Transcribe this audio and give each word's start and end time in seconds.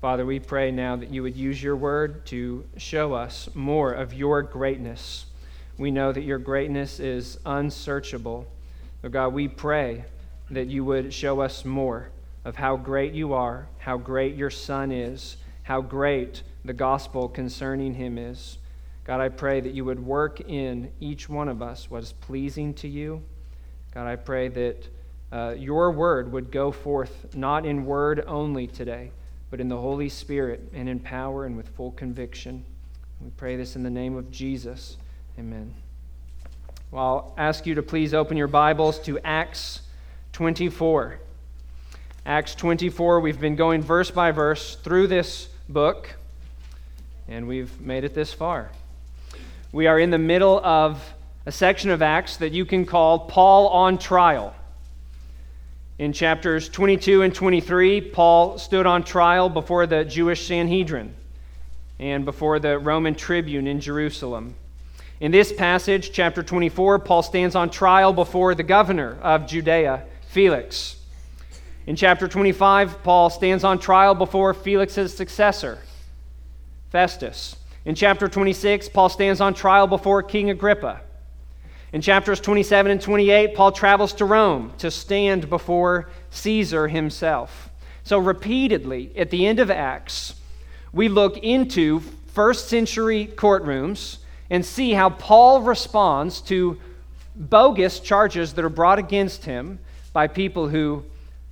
Father, 0.00 0.24
we 0.24 0.40
pray 0.40 0.70
now 0.70 0.96
that 0.96 1.10
you 1.10 1.22
would 1.22 1.36
use 1.36 1.62
your 1.62 1.76
word 1.76 2.24
to 2.24 2.64
show 2.78 3.12
us 3.12 3.50
more 3.52 3.92
of 3.92 4.14
your 4.14 4.40
greatness. 4.40 5.26
We 5.76 5.90
know 5.90 6.10
that 6.10 6.22
your 6.22 6.38
greatness 6.38 7.00
is 7.00 7.38
unsearchable. 7.44 8.46
Lord 9.02 9.12
God, 9.12 9.34
we 9.34 9.46
pray 9.46 10.06
that 10.50 10.68
you 10.68 10.86
would 10.86 11.12
show 11.12 11.40
us 11.42 11.66
more 11.66 12.08
of 12.46 12.56
how 12.56 12.78
great 12.78 13.12
you 13.12 13.34
are, 13.34 13.68
how 13.76 13.98
great 13.98 14.36
your 14.36 14.48
Son 14.48 14.90
is, 14.90 15.36
how 15.64 15.82
great 15.82 16.44
the 16.64 16.72
gospel 16.72 17.28
concerning 17.28 17.92
him 17.92 18.16
is. 18.16 18.56
God, 19.04 19.20
I 19.20 19.28
pray 19.28 19.60
that 19.60 19.74
you 19.74 19.84
would 19.84 20.00
work 20.00 20.40
in 20.40 20.90
each 20.98 21.28
one 21.28 21.48
of 21.48 21.60
us 21.60 21.90
what 21.90 22.02
is 22.02 22.14
pleasing 22.14 22.72
to 22.74 22.88
you. 22.88 23.22
God, 23.92 24.06
I 24.06 24.16
pray 24.16 24.48
that 24.48 24.88
uh, 25.30 25.54
your 25.58 25.90
word 25.90 26.32
would 26.32 26.50
go 26.50 26.72
forth 26.72 27.34
not 27.34 27.66
in 27.66 27.84
word 27.84 28.24
only 28.26 28.66
today, 28.66 29.12
but 29.50 29.60
in 29.60 29.68
the 29.68 29.76
Holy 29.76 30.08
Spirit 30.08 30.70
and 30.72 30.88
in 30.88 31.00
power 31.00 31.44
and 31.44 31.56
with 31.56 31.68
full 31.70 31.90
conviction. 31.92 32.64
We 33.20 33.30
pray 33.30 33.56
this 33.56 33.76
in 33.76 33.82
the 33.82 33.90
name 33.90 34.16
of 34.16 34.30
Jesus. 34.30 34.96
Amen. 35.38 35.74
Well, 36.90 37.04
I'll 37.04 37.34
ask 37.36 37.66
you 37.66 37.74
to 37.74 37.82
please 37.82 38.14
open 38.14 38.36
your 38.36 38.48
Bibles 38.48 38.98
to 39.00 39.18
Acts 39.20 39.82
24. 40.32 41.18
Acts 42.26 42.54
24, 42.54 43.20
we've 43.20 43.40
been 43.40 43.56
going 43.56 43.82
verse 43.82 44.10
by 44.10 44.30
verse 44.30 44.76
through 44.76 45.06
this 45.06 45.48
book, 45.68 46.14
and 47.28 47.48
we've 47.48 47.80
made 47.80 48.04
it 48.04 48.14
this 48.14 48.32
far. 48.32 48.70
We 49.72 49.86
are 49.86 49.98
in 49.98 50.10
the 50.10 50.18
middle 50.18 50.64
of 50.64 51.14
a 51.46 51.52
section 51.52 51.90
of 51.90 52.02
Acts 52.02 52.36
that 52.38 52.52
you 52.52 52.64
can 52.64 52.84
call 52.84 53.20
Paul 53.20 53.68
on 53.68 53.98
trial. 53.98 54.54
In 56.00 56.14
chapters 56.14 56.70
22 56.70 57.20
and 57.20 57.34
23, 57.34 58.00
Paul 58.00 58.56
stood 58.56 58.86
on 58.86 59.04
trial 59.04 59.50
before 59.50 59.86
the 59.86 60.02
Jewish 60.02 60.46
Sanhedrin 60.46 61.14
and 61.98 62.24
before 62.24 62.58
the 62.58 62.78
Roman 62.78 63.14
tribune 63.14 63.66
in 63.66 63.82
Jerusalem. 63.82 64.54
In 65.20 65.30
this 65.30 65.52
passage, 65.52 66.10
chapter 66.10 66.42
24, 66.42 67.00
Paul 67.00 67.22
stands 67.22 67.54
on 67.54 67.68
trial 67.68 68.14
before 68.14 68.54
the 68.54 68.62
governor 68.62 69.18
of 69.20 69.46
Judea, 69.46 70.04
Felix. 70.30 70.96
In 71.86 71.96
chapter 71.96 72.26
25, 72.26 73.02
Paul 73.02 73.28
stands 73.28 73.62
on 73.62 73.78
trial 73.78 74.14
before 74.14 74.54
Felix's 74.54 75.14
successor, 75.14 75.80
Festus. 76.88 77.56
In 77.84 77.94
chapter 77.94 78.26
26, 78.26 78.88
Paul 78.88 79.10
stands 79.10 79.42
on 79.42 79.52
trial 79.52 79.86
before 79.86 80.22
King 80.22 80.48
Agrippa. 80.48 81.02
In 81.92 82.00
chapters 82.00 82.40
27 82.40 82.92
and 82.92 83.02
28, 83.02 83.54
Paul 83.54 83.72
travels 83.72 84.12
to 84.14 84.24
Rome 84.24 84.72
to 84.78 84.90
stand 84.92 85.50
before 85.50 86.08
Caesar 86.30 86.86
himself. 86.86 87.68
So, 88.04 88.18
repeatedly, 88.18 89.10
at 89.16 89.30
the 89.30 89.46
end 89.46 89.58
of 89.58 89.70
Acts, 89.70 90.34
we 90.92 91.08
look 91.08 91.38
into 91.38 92.00
first 92.28 92.68
century 92.68 93.28
courtrooms 93.34 94.18
and 94.50 94.64
see 94.64 94.92
how 94.92 95.10
Paul 95.10 95.62
responds 95.62 96.40
to 96.42 96.78
bogus 97.34 97.98
charges 97.98 98.52
that 98.54 98.64
are 98.64 98.68
brought 98.68 98.98
against 98.98 99.44
him 99.44 99.80
by 100.12 100.28
people 100.28 100.68
who 100.68 101.04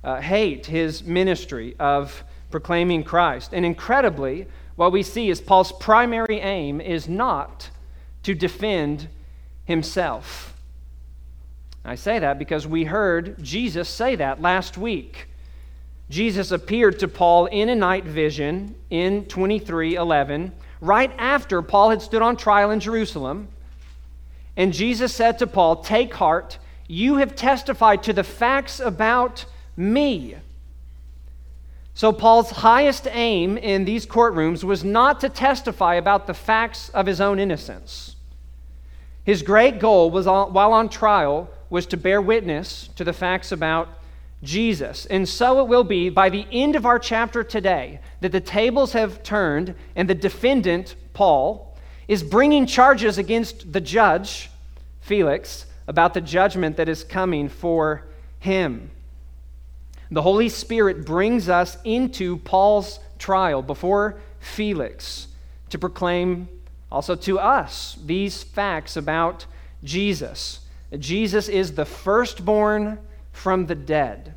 uh, 0.03 0.21
hate 0.21 0.65
his 0.65 1.03
ministry 1.03 1.75
of 1.79 2.23
proclaiming 2.49 3.03
Christ. 3.03 3.53
And 3.53 3.65
incredibly, 3.65 4.47
what 4.77 4.93
we 4.93 5.03
see 5.03 5.29
is 5.29 5.41
Paul's 5.41 5.73
primary 5.73 6.39
aim 6.39 6.79
is 6.79 7.09
not 7.09 7.69
to 8.23 8.33
defend 8.33 9.09
himself. 9.69 10.55
I 11.85 11.93
say 11.93 12.17
that 12.17 12.39
because 12.39 12.65
we 12.67 12.85
heard 12.85 13.41
Jesus 13.41 13.87
say 13.87 14.15
that 14.15 14.41
last 14.41 14.77
week. 14.77 15.27
Jesus 16.09 16.51
appeared 16.51 16.97
to 16.99 17.07
Paul 17.07 17.45
in 17.45 17.69
a 17.69 17.75
night 17.75 18.03
vision 18.03 18.73
in 18.89 19.25
23:11, 19.25 20.51
right 20.81 21.11
after 21.19 21.61
Paul 21.61 21.91
had 21.91 22.01
stood 22.01 22.23
on 22.23 22.35
trial 22.35 22.71
in 22.71 22.79
Jerusalem. 22.79 23.47
And 24.57 24.73
Jesus 24.73 25.13
said 25.13 25.37
to 25.37 25.45
Paul, 25.45 25.77
"Take 25.77 26.15
heart, 26.15 26.57
you 26.87 27.17
have 27.17 27.35
testified 27.35 28.01
to 28.03 28.13
the 28.13 28.23
facts 28.23 28.79
about 28.79 29.45
me. 29.77 30.35
So, 31.93 32.11
Paul's 32.11 32.49
highest 32.49 33.07
aim 33.11 33.55
in 33.55 33.85
these 33.85 34.07
courtrooms 34.07 34.63
was 34.63 34.83
not 34.83 35.19
to 35.19 35.29
testify 35.29 35.93
about 35.93 36.25
the 36.25 36.33
facts 36.33 36.89
of 36.89 37.05
his 37.05 37.21
own 37.21 37.37
innocence. 37.37 38.15
His 39.29 39.43
great 39.43 39.77
goal 39.77 40.09
was, 40.09 40.25
while 40.25 40.73
on 40.73 40.89
trial, 40.89 41.51
was 41.69 41.85
to 41.85 41.97
bear 41.97 42.19
witness 42.19 42.89
to 42.95 43.03
the 43.03 43.13
facts 43.13 43.51
about 43.51 43.87
Jesus. 44.41 45.05
And 45.05 45.29
so 45.29 45.59
it 45.59 45.67
will 45.67 45.83
be 45.83 46.09
by 46.09 46.29
the 46.29 46.47
end 46.51 46.75
of 46.75 46.83
our 46.83 46.97
chapter 46.97 47.43
today 47.43 47.99
that 48.21 48.31
the 48.31 48.41
tables 48.41 48.93
have 48.93 49.21
turned 49.21 49.75
and 49.95 50.09
the 50.09 50.15
defendant, 50.15 50.95
Paul, 51.13 51.77
is 52.07 52.23
bringing 52.23 52.65
charges 52.65 53.19
against 53.19 53.71
the 53.71 53.79
judge, 53.79 54.49
Felix, 54.99 55.67
about 55.87 56.15
the 56.15 56.21
judgment 56.21 56.75
that 56.77 56.89
is 56.89 57.03
coming 57.03 57.49
for 57.49 58.07
him. 58.39 58.89
The 60.09 60.23
Holy 60.23 60.49
Spirit 60.49 61.05
brings 61.05 61.49
us 61.49 61.77
into 61.83 62.37
Paul's 62.37 62.99
trial 63.19 63.61
before 63.61 64.19
Felix 64.39 65.27
to 65.69 65.77
proclaim 65.77 66.49
also 66.91 67.15
to 67.15 67.39
us 67.39 67.97
these 68.05 68.43
facts 68.43 68.97
about 68.97 69.45
Jesus. 69.83 70.61
Jesus 70.97 71.47
is 71.47 71.73
the 71.73 71.85
firstborn 71.85 72.99
from 73.31 73.67
the 73.67 73.75
dead. 73.75 74.33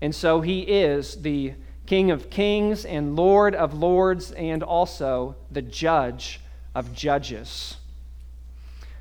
And 0.00 0.14
so 0.14 0.40
he 0.40 0.60
is 0.60 1.16
the 1.22 1.54
King 1.86 2.12
of 2.12 2.30
kings 2.30 2.84
and 2.84 3.16
Lord 3.16 3.54
of 3.54 3.74
lords 3.74 4.30
and 4.30 4.62
also 4.62 5.34
the 5.50 5.62
judge 5.62 6.40
of 6.72 6.94
judges. 6.94 7.78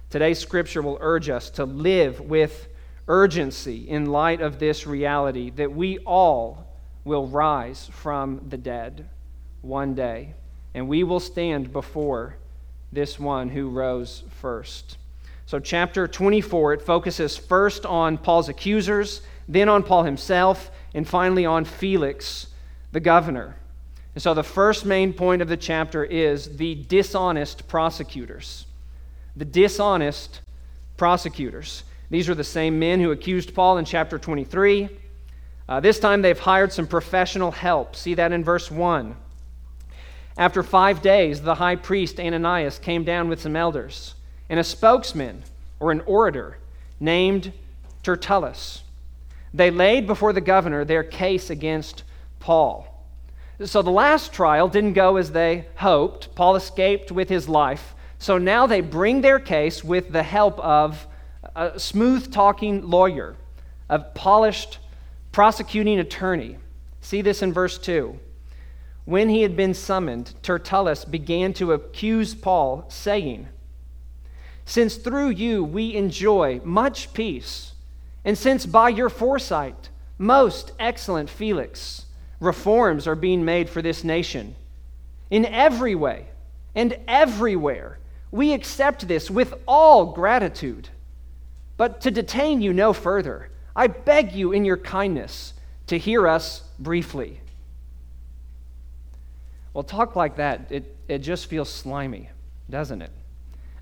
Today's 0.09 0.39
scripture 0.39 0.81
will 0.81 0.97
urge 0.99 1.29
us 1.29 1.51
to 1.51 1.65
live 1.65 2.19
with 2.19 2.67
urgency 3.07 3.87
in 3.87 4.07
light 4.07 4.41
of 4.41 4.57
this 4.57 4.87
reality 4.87 5.51
that 5.51 5.71
we 5.71 5.99
all 5.99 6.65
will 7.03 7.27
rise 7.27 7.87
from 7.93 8.41
the 8.49 8.57
dead 8.57 9.07
one 9.61 9.93
day, 9.93 10.33
and 10.73 10.87
we 10.87 11.03
will 11.03 11.19
stand 11.19 11.71
before 11.71 12.37
this 12.91 13.19
one 13.19 13.49
who 13.49 13.69
rose 13.69 14.23
first. 14.41 14.97
So, 15.45 15.59
chapter 15.59 16.07
24, 16.07 16.73
it 16.73 16.81
focuses 16.81 17.35
first 17.35 17.85
on 17.85 18.17
Paul's 18.17 18.49
accusers, 18.49 19.21
then 19.47 19.67
on 19.67 19.83
Paul 19.83 20.03
himself, 20.03 20.69
and 20.93 21.07
finally 21.07 21.45
on 21.45 21.65
Felix, 21.65 22.47
the 22.91 22.99
governor. 22.99 23.55
And 24.13 24.21
so, 24.21 24.33
the 24.33 24.43
first 24.43 24.85
main 24.85 25.13
point 25.13 25.41
of 25.41 25.47
the 25.47 25.57
chapter 25.57 26.03
is 26.03 26.57
the 26.57 26.75
dishonest 26.75 27.67
prosecutors. 27.67 28.65
The 29.35 29.45
dishonest 29.45 30.41
prosecutors. 30.97 31.83
These 32.11 32.29
are 32.29 32.35
the 32.35 32.43
same 32.43 32.79
men 32.79 32.99
who 32.99 33.11
accused 33.11 33.53
Paul 33.53 33.77
in 33.77 33.85
chapter 33.85 34.17
23. 34.17 34.89
Uh, 35.67 35.79
this 35.79 35.99
time 35.99 36.21
they've 36.21 36.39
hired 36.39 36.73
some 36.73 36.87
professional 36.87 37.51
help. 37.51 37.95
See 37.95 38.15
that 38.15 38.31
in 38.31 38.43
verse 38.43 38.71
1. 38.71 39.15
After 40.37 40.63
five 40.63 41.01
days, 41.01 41.41
the 41.41 41.55
high 41.55 41.75
priest 41.75 42.19
Ananias 42.19 42.79
came 42.79 43.03
down 43.03 43.27
with 43.27 43.41
some 43.41 43.55
elders 43.55 44.15
and 44.49 44.59
a 44.59 44.63
spokesman 44.63 45.43
or 45.79 45.91
an 45.91 46.01
orator 46.01 46.57
named 46.99 47.51
Tertullus. 48.03 48.83
They 49.53 49.71
laid 49.71 50.07
before 50.07 50.33
the 50.33 50.41
governor 50.41 50.85
their 50.85 51.03
case 51.03 51.49
against 51.49 52.03
Paul. 52.39 52.85
So 53.65 53.81
the 53.81 53.91
last 53.91 54.31
trial 54.31 54.67
didn't 54.69 54.93
go 54.93 55.17
as 55.17 55.31
they 55.31 55.65
hoped. 55.75 56.33
Paul 56.35 56.55
escaped 56.55 57.11
with 57.11 57.27
his 57.27 57.49
life. 57.49 57.93
So 58.17 58.37
now 58.37 58.67
they 58.67 58.81
bring 58.81 59.21
their 59.21 59.39
case 59.39 59.83
with 59.83 60.11
the 60.11 60.23
help 60.23 60.59
of 60.59 61.05
a 61.55 61.79
smooth 61.79 62.31
talking 62.31 62.89
lawyer, 62.89 63.35
a 63.89 63.99
polished 63.99 64.79
prosecuting 65.31 65.99
attorney. 65.99 66.57
See 67.01 67.21
this 67.21 67.41
in 67.41 67.51
verse 67.53 67.77
2. 67.77 68.17
When 69.09 69.29
he 69.29 69.41
had 69.41 69.55
been 69.55 69.73
summoned, 69.73 70.35
Tertullus 70.43 71.03
began 71.03 71.53
to 71.53 71.73
accuse 71.73 72.35
Paul, 72.35 72.85
saying, 72.89 73.47
Since 74.65 74.97
through 74.97 75.29
you 75.29 75.63
we 75.63 75.95
enjoy 75.95 76.61
much 76.63 77.11
peace, 77.13 77.73
and 78.23 78.37
since 78.37 78.67
by 78.67 78.89
your 78.89 79.09
foresight, 79.09 79.89
most 80.19 80.73
excellent 80.77 81.27
Felix, 81.27 82.05
reforms 82.39 83.07
are 83.07 83.15
being 83.15 83.43
made 83.43 83.67
for 83.67 83.81
this 83.81 84.03
nation, 84.03 84.53
in 85.31 85.43
every 85.43 85.95
way 85.95 86.27
and 86.75 86.95
everywhere, 87.07 87.97
we 88.29 88.53
accept 88.53 89.07
this 89.07 89.31
with 89.31 89.55
all 89.67 90.13
gratitude. 90.13 90.87
But 91.77 91.99
to 92.01 92.11
detain 92.11 92.61
you 92.61 92.73
no 92.73 92.93
further, 92.93 93.49
I 93.75 93.87
beg 93.87 94.33
you 94.33 94.51
in 94.51 94.65
your 94.65 94.77
kindness 94.77 95.53
to 95.87 95.97
hear 95.97 96.27
us 96.27 96.61
briefly. 96.77 97.41
Well, 99.73 99.83
talk 99.83 100.15
like 100.15 100.37
that, 100.37 100.67
it, 100.69 100.95
it 101.07 101.19
just 101.19 101.47
feels 101.47 101.69
slimy, 101.69 102.29
doesn't 102.69 103.01
it? 103.01 103.11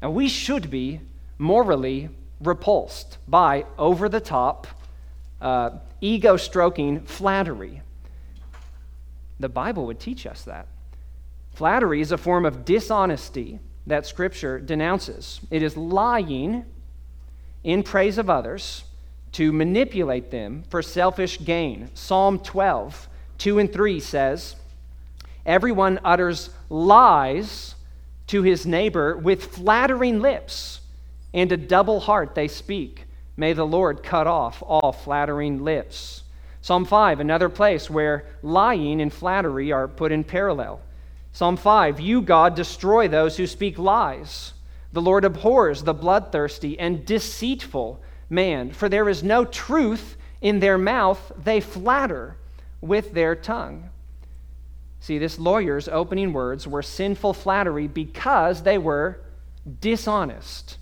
And 0.02 0.14
we 0.14 0.28
should 0.28 0.70
be 0.70 1.02
morally 1.38 2.10
repulsed 2.40 3.18
by 3.28 3.66
over 3.78 4.10
the 4.10 4.20
top, 4.20 4.68
uh, 5.42 5.72
ego 6.02 6.38
stroking 6.38 7.02
flattery. 7.02 7.82
The 9.40 9.50
Bible 9.50 9.86
would 9.86 10.00
teach 10.00 10.26
us 10.26 10.44
that. 10.44 10.68
Flattery 11.54 12.02
is 12.02 12.12
a 12.12 12.18
form 12.18 12.46
of 12.46 12.66
dishonesty 12.66 13.60
that 13.88 14.06
Scripture 14.06 14.60
denounces. 14.60 15.40
It 15.50 15.64
is 15.64 15.78
lying 15.78 16.66
in 17.64 17.84
praise 17.84 18.18
of 18.18 18.30
others 18.30 18.84
to 19.34 19.52
manipulate 19.52 20.32
them 20.32 20.64
for 20.70 20.82
selfish 20.82 21.44
gain. 21.44 21.90
Psalm 21.94 22.40
12, 22.40 23.08
2 23.38 23.60
and 23.60 23.72
3 23.72 24.00
says, 24.00 24.56
Everyone 25.48 26.00
utters 26.04 26.50
lies 26.70 27.74
to 28.28 28.44
his 28.44 28.66
neighbor 28.66 29.18
with 29.18 29.46
flattering 29.46 30.22
lips, 30.22 30.82
and 31.34 31.50
a 31.52 31.58
double 31.58 32.02
heart 32.02 32.36
they 32.36 32.50
speak. 32.50 33.06
May 33.38 33.54
the 33.54 33.66
Lord 33.66 34.04
cut 34.04 34.28
off 34.28 34.62
all 34.62 34.92
flattering 34.92 35.64
lips. 35.64 36.24
Psalm 36.62 36.84
5, 36.84 37.22
another 37.22 37.48
place 37.48 37.90
where 37.90 38.26
lying 38.44 39.00
and 39.00 39.14
flattery 39.14 39.72
are 39.72 39.88
put 39.88 40.12
in 40.12 40.26
parallel. 40.26 40.82
Psalm 41.32 41.56
5, 41.56 42.02
you, 42.02 42.22
God, 42.22 42.56
destroy 42.56 43.08
those 43.08 43.38
who 43.38 43.48
speak 43.48 43.80
lies. 43.80 44.54
The 44.92 45.02
Lord 45.02 45.24
abhors 45.24 45.84
the 45.84 45.94
bloodthirsty 45.94 46.78
and 46.78 47.06
deceitful 47.06 48.02
man, 48.30 48.72
for 48.72 48.90
there 48.90 49.08
is 49.08 49.24
no 49.24 49.46
truth 49.46 50.18
in 50.42 50.60
their 50.60 50.78
mouth. 50.78 51.32
They 51.42 51.62
flatter 51.62 52.36
with 52.82 53.14
their 53.14 53.36
tongue. 53.36 53.90
See, 55.00 55.18
this 55.18 55.40
lawyer's 55.40 55.88
opening 55.88 56.34
words 56.34 56.68
were 56.68 56.82
sinful 56.82 57.34
flattery 57.34 57.88
because 57.88 58.64
they 58.64 58.78
were 58.78 59.22
dishonest. 59.80 60.78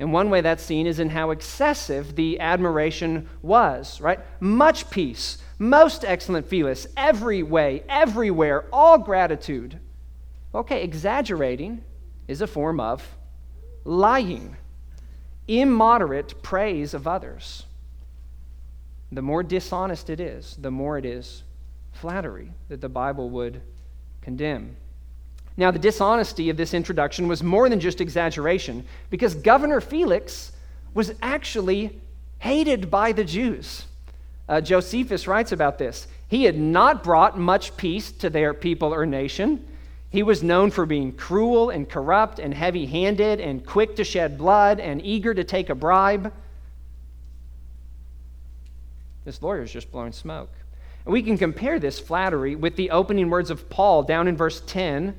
And 0.00 0.12
one 0.12 0.28
way 0.28 0.40
that's 0.40 0.62
seen 0.62 0.86
is 0.86 0.98
in 0.98 1.10
how 1.10 1.30
excessive 1.30 2.16
the 2.16 2.40
admiration 2.40 3.28
was, 3.42 4.00
right? 4.00 4.18
Much 4.40 4.90
peace, 4.90 5.38
most 5.58 6.04
excellent 6.04 6.48
Felix, 6.48 6.86
every 6.96 7.42
way, 7.42 7.84
everywhere, 7.88 8.66
all 8.72 8.98
gratitude. 8.98 9.78
Okay, 10.54 10.82
exaggerating 10.82 11.84
is 12.26 12.40
a 12.40 12.46
form 12.46 12.80
of 12.80 13.16
lying, 13.84 14.56
immoderate 15.46 16.42
praise 16.42 16.92
of 16.92 17.06
others. 17.06 17.64
The 19.12 19.22
more 19.22 19.44
dishonest 19.44 20.10
it 20.10 20.18
is, 20.18 20.56
the 20.56 20.72
more 20.72 20.98
it 20.98 21.04
is 21.04 21.43
flattery 21.94 22.52
that 22.68 22.80
the 22.80 22.88
Bible 22.88 23.30
would 23.30 23.60
condemn. 24.20 24.76
Now, 25.56 25.70
the 25.70 25.78
dishonesty 25.78 26.50
of 26.50 26.56
this 26.56 26.74
introduction 26.74 27.28
was 27.28 27.42
more 27.42 27.68
than 27.68 27.80
just 27.80 28.00
exaggeration, 28.00 28.84
because 29.10 29.34
Governor 29.34 29.80
Felix 29.80 30.52
was 30.94 31.14
actually 31.22 32.00
hated 32.38 32.90
by 32.90 33.12
the 33.12 33.24
Jews. 33.24 33.86
Uh, 34.48 34.60
Josephus 34.60 35.26
writes 35.26 35.52
about 35.52 35.78
this. 35.78 36.06
He 36.28 36.44
had 36.44 36.58
not 36.58 37.04
brought 37.04 37.38
much 37.38 37.76
peace 37.76 38.10
to 38.12 38.28
their 38.28 38.52
people 38.52 38.92
or 38.92 39.06
nation. 39.06 39.64
He 40.10 40.22
was 40.22 40.42
known 40.42 40.70
for 40.70 40.86
being 40.86 41.12
cruel 41.12 41.70
and 41.70 41.88
corrupt 41.88 42.38
and 42.38 42.52
heavy 42.52 42.86
handed 42.86 43.40
and 43.40 43.64
quick 43.64 43.96
to 43.96 44.04
shed 44.04 44.36
blood 44.36 44.80
and 44.80 45.04
eager 45.04 45.34
to 45.34 45.44
take 45.44 45.70
a 45.70 45.74
bribe. 45.74 46.32
This 49.24 49.40
lawyer 49.40 49.62
is 49.62 49.72
just 49.72 49.90
blowing 49.90 50.12
smoke. 50.12 50.50
And 51.04 51.12
we 51.12 51.22
can 51.22 51.36
compare 51.36 51.78
this 51.78 51.98
flattery 51.98 52.54
with 52.54 52.76
the 52.76 52.90
opening 52.90 53.30
words 53.30 53.50
of 53.50 53.68
Paul 53.68 54.02
down 54.02 54.28
in 54.28 54.36
verse 54.36 54.62
10 54.66 55.14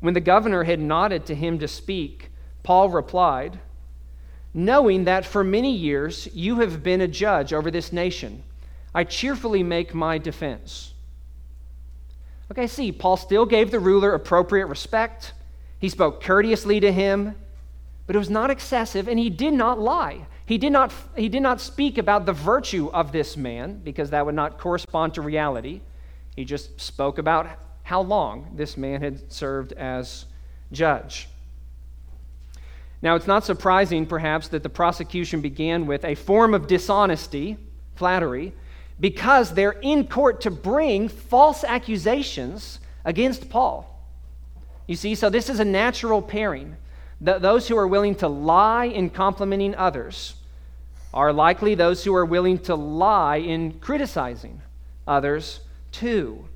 when 0.00 0.14
the 0.14 0.20
governor 0.20 0.64
had 0.64 0.80
nodded 0.80 1.26
to 1.26 1.34
him 1.34 1.58
to 1.58 1.68
speak, 1.68 2.30
Paul 2.62 2.90
replied, 2.90 3.58
Knowing 4.52 5.04
that 5.04 5.26
for 5.26 5.44
many 5.44 5.74
years 5.74 6.28
you 6.34 6.60
have 6.60 6.82
been 6.82 7.00
a 7.00 7.08
judge 7.08 7.52
over 7.52 7.70
this 7.70 7.92
nation, 7.92 8.42
I 8.94 9.04
cheerfully 9.04 9.62
make 9.62 9.94
my 9.94 10.18
defense. 10.18 10.94
Okay, 12.50 12.66
see, 12.66 12.92
Paul 12.92 13.16
still 13.16 13.44
gave 13.44 13.70
the 13.70 13.80
ruler 13.80 14.14
appropriate 14.14 14.66
respect. 14.66 15.32
He 15.78 15.88
spoke 15.88 16.22
courteously 16.22 16.80
to 16.80 16.92
him, 16.92 17.34
but 18.06 18.16
it 18.16 18.18
was 18.18 18.30
not 18.30 18.50
excessive, 18.50 19.08
and 19.08 19.18
he 19.18 19.28
did 19.28 19.52
not 19.52 19.78
lie. 19.78 20.26
He 20.46 20.58
did 20.58 20.72
not, 20.72 20.92
he 21.16 21.28
did 21.28 21.42
not 21.42 21.60
speak 21.60 21.98
about 21.98 22.24
the 22.24 22.32
virtue 22.32 22.88
of 22.92 23.10
this 23.10 23.36
man, 23.36 23.80
because 23.82 24.10
that 24.10 24.24
would 24.24 24.36
not 24.36 24.58
correspond 24.58 25.14
to 25.14 25.20
reality. 25.20 25.80
He 26.36 26.44
just 26.44 26.80
spoke 26.80 27.18
about 27.18 27.48
how 27.82 28.00
long 28.00 28.52
this 28.54 28.76
man 28.76 29.00
had 29.00 29.32
served 29.32 29.72
as 29.72 30.24
judge. 30.70 31.28
Now, 33.02 33.16
it's 33.16 33.26
not 33.26 33.44
surprising, 33.44 34.06
perhaps, 34.06 34.48
that 34.48 34.62
the 34.62 34.68
prosecution 34.68 35.40
began 35.40 35.86
with 35.86 36.04
a 36.04 36.14
form 36.14 36.54
of 36.54 36.66
dishonesty, 36.66 37.56
flattery, 37.96 38.52
because 38.98 39.52
they're 39.52 39.78
in 39.82 40.06
court 40.06 40.40
to 40.42 40.50
bring 40.50 41.08
false 41.08 41.64
accusations 41.64 42.80
against 43.04 43.50
Paul. 43.50 43.92
You 44.86 44.96
see, 44.96 45.14
so 45.14 45.28
this 45.28 45.50
is 45.50 45.60
a 45.60 45.64
natural 45.64 46.22
pairing. 46.22 46.76
Those 47.20 47.68
who 47.68 47.76
are 47.76 47.86
willing 47.86 48.14
to 48.16 48.28
lie 48.28 48.86
in 48.86 49.10
complimenting 49.10 49.74
others 49.74 50.34
are 51.14 51.32
likely 51.32 51.74
those 51.74 52.04
who 52.04 52.14
are 52.14 52.26
willing 52.26 52.58
to 52.58 52.74
lie 52.74 53.36
in 53.36 53.72
criticizing 53.80 54.60
others 55.06 55.60
too. 55.92 56.46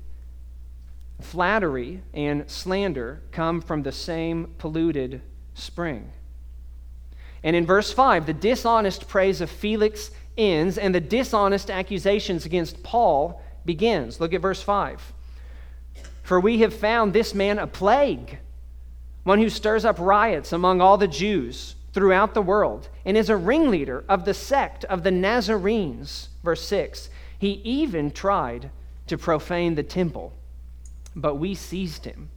Flattery 1.19 2.01
and 2.13 2.49
slander 2.49 3.21
come 3.31 3.61
from 3.61 3.83
the 3.83 3.91
same 3.91 4.53
polluted 4.57 5.21
spring. 5.55 6.11
And 7.43 7.55
in 7.55 7.65
verse 7.65 7.91
5, 7.91 8.27
the 8.27 8.33
dishonest 8.33 9.07
praise 9.07 9.41
of 9.41 9.49
Felix 9.49 10.11
ends 10.37 10.77
and 10.77 10.93
the 10.93 10.99
dishonest 10.99 11.71
accusations 11.71 12.45
against 12.45 12.83
Paul 12.83 13.41
begins. 13.65 14.19
Look 14.19 14.33
at 14.33 14.41
verse 14.41 14.61
5. 14.61 15.13
For 16.23 16.39
we 16.39 16.59
have 16.59 16.73
found 16.73 17.13
this 17.13 17.33
man 17.33 17.57
a 17.59 17.67
plague, 17.67 18.37
one 19.23 19.39
who 19.39 19.49
stirs 19.49 19.85
up 19.85 19.97
riots 19.99 20.51
among 20.51 20.81
all 20.81 20.97
the 20.97 21.07
Jews 21.07 21.75
throughout 21.93 22.33
the 22.33 22.41
world, 22.41 22.89
and 23.05 23.17
is 23.17 23.29
a 23.29 23.35
ringleader 23.35 24.03
of 24.07 24.25
the 24.25 24.33
sect 24.33 24.85
of 24.85 25.03
the 25.03 25.11
Nazarenes. 25.11 26.29
Verse 26.43 26.65
6. 26.65 27.09
He 27.37 27.61
even 27.63 28.11
tried 28.11 28.69
to 29.07 29.17
profane 29.17 29.75
the 29.75 29.83
temple 29.83 30.33
but 31.15 31.35
we 31.35 31.55
seized 31.55 32.05
him. 32.05 32.29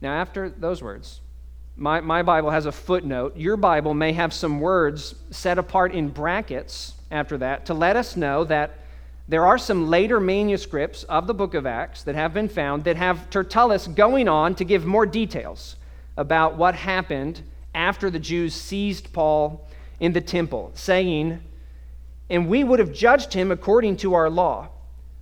Now, 0.00 0.14
after 0.14 0.50
those 0.50 0.82
words, 0.82 1.20
my, 1.76 2.00
my 2.00 2.22
Bible 2.22 2.50
has 2.50 2.66
a 2.66 2.72
footnote. 2.72 3.36
Your 3.36 3.56
Bible 3.56 3.94
may 3.94 4.12
have 4.12 4.32
some 4.32 4.60
words 4.60 5.14
set 5.30 5.58
apart 5.58 5.92
in 5.92 6.08
brackets 6.08 6.94
after 7.10 7.38
that 7.38 7.66
to 7.66 7.74
let 7.74 7.96
us 7.96 8.16
know 8.16 8.44
that 8.44 8.78
there 9.26 9.46
are 9.46 9.56
some 9.56 9.88
later 9.88 10.20
manuscripts 10.20 11.02
of 11.04 11.26
the 11.26 11.34
book 11.34 11.54
of 11.54 11.64
Acts 11.66 12.02
that 12.02 12.14
have 12.14 12.34
been 12.34 12.48
found 12.48 12.84
that 12.84 12.96
have 12.96 13.30
Tertullus 13.30 13.86
going 13.86 14.28
on 14.28 14.54
to 14.56 14.64
give 14.64 14.84
more 14.84 15.06
details 15.06 15.76
about 16.16 16.56
what 16.56 16.74
happened 16.74 17.42
after 17.74 18.10
the 18.10 18.18
Jews 18.18 18.54
seized 18.54 19.12
Paul 19.12 19.66
in 19.98 20.12
the 20.12 20.20
temple, 20.20 20.72
saying, 20.74 21.40
And 22.28 22.48
we 22.48 22.64
would 22.64 22.78
have 22.78 22.92
judged 22.92 23.32
him 23.32 23.50
according 23.50 23.96
to 23.98 24.14
our 24.14 24.28
law. 24.28 24.68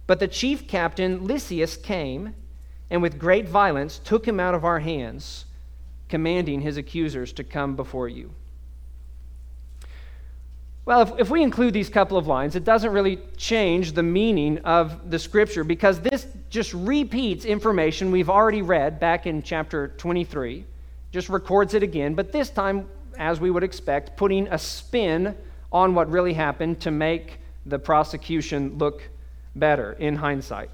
But 0.08 0.18
the 0.18 0.28
chief 0.28 0.66
captain 0.66 1.24
Lysias 1.24 1.76
came 1.76 2.34
and 2.90 3.00
with 3.00 3.18
great 3.18 3.48
violence 3.48 3.98
took 3.98 4.26
him 4.26 4.40
out 4.40 4.54
of 4.54 4.64
our 4.64 4.80
hands, 4.80 5.46
commanding 6.08 6.60
his 6.60 6.76
accusers 6.76 7.32
to 7.34 7.44
come 7.44 7.76
before 7.76 8.08
you. 8.08 8.34
Well, 10.84 11.02
if, 11.02 11.12
if 11.20 11.30
we 11.30 11.42
include 11.42 11.74
these 11.74 11.88
couple 11.88 12.18
of 12.18 12.26
lines, 12.26 12.56
it 12.56 12.64
doesn't 12.64 12.90
really 12.90 13.20
change 13.36 13.92
the 13.92 14.02
meaning 14.02 14.58
of 14.58 15.10
the 15.10 15.18
scripture 15.18 15.62
because 15.62 16.00
this 16.00 16.26
just 16.50 16.74
repeats 16.74 17.44
information 17.44 18.10
we've 18.10 18.28
already 18.28 18.62
read 18.62 18.98
back 18.98 19.26
in 19.26 19.42
chapter 19.42 19.88
23, 19.96 20.64
just 21.12 21.28
records 21.28 21.74
it 21.74 21.84
again, 21.84 22.14
but 22.14 22.32
this 22.32 22.50
time, 22.50 22.88
as 23.16 23.38
we 23.38 23.50
would 23.50 23.62
expect, 23.62 24.16
putting 24.16 24.48
a 24.48 24.58
spin 24.58 25.36
on 25.70 25.94
what 25.94 26.10
really 26.10 26.32
happened 26.32 26.80
to 26.80 26.90
make 26.90 27.38
the 27.64 27.78
prosecution 27.78 28.76
look 28.76 29.08
better 29.54 29.92
in 29.92 30.16
hindsight. 30.16 30.70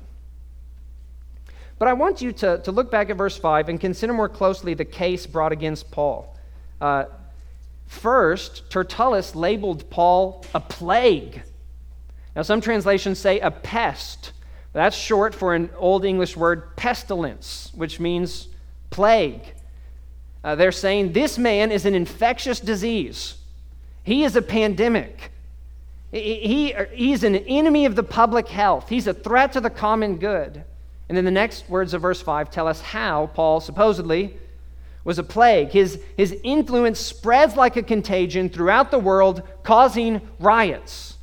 But 1.79 1.87
I 1.87 1.93
want 1.93 2.23
you 2.23 2.33
to, 2.33 2.59
to 2.59 2.73
look 2.73 2.91
back 2.91 3.11
at 3.11 3.17
verse 3.17 3.37
5 3.37 3.69
and 3.69 3.79
consider 3.79 4.13
more 4.15 4.29
closely 4.29 4.75
the 4.75 4.85
case 4.85 5.27
brought 5.27 5.53
against 5.53 5.91
Paul. 5.91 6.35
Uh, 6.81 7.05
first, 7.89 8.71
Tertullus 8.71 9.35
labeled 9.35 9.91
Paul 9.91 10.45
a 10.55 10.61
plague. 10.61 11.43
Now, 12.37 12.43
some 12.43 12.61
translations 12.61 13.19
say 13.19 13.41
a 13.41 13.51
pest. 13.51 14.33
That's 14.73 14.97
short 14.97 15.35
for 15.35 15.55
an 15.55 15.71
Old 15.77 16.05
English 16.05 16.37
word 16.37 16.77
pestilence, 16.77 17.73
which 17.75 17.99
means 17.99 18.49
plague. 18.91 19.43
Uh, 20.45 20.55
they're 20.55 20.71
saying 20.71 21.13
this 21.13 21.37
man 21.37 21.73
is 21.73 21.85
an 21.85 21.95
infectious 21.95 22.61
disease, 22.61 23.35
he 24.05 24.23
is 24.25 24.37
a 24.37 24.43
pandemic. 24.43 25.33
He, 26.11 26.75
he's 26.95 27.23
an 27.23 27.37
enemy 27.37 27.85
of 27.85 27.95
the 27.95 28.03
public 28.03 28.49
health. 28.49 28.89
He's 28.89 29.07
a 29.07 29.13
threat 29.13 29.53
to 29.53 29.61
the 29.61 29.69
common 29.69 30.17
good. 30.17 30.65
And 31.09 31.17
then 31.17 31.27
the 31.27 31.31
next 31.31 31.69
words 31.69 31.93
of 31.93 32.01
verse 32.01 32.23
5 32.23 32.51
tell 32.51 32.67
us 32.67 32.81
how 32.81 33.27
Paul 33.35 33.61
supposedly 33.61 34.39
was 35.05 35.19
a 35.19 35.23
plague. 35.23 35.71
His, 35.71 36.01
his 36.17 36.37
influence 36.43 36.99
spreads 36.99 37.57
like 37.57 37.77
a 37.77 37.83
contagion 37.83 38.49
throughout 38.49 38.91
the 38.91 38.99
world, 38.99 39.43
causing 39.63 40.21
riots. 40.39 41.17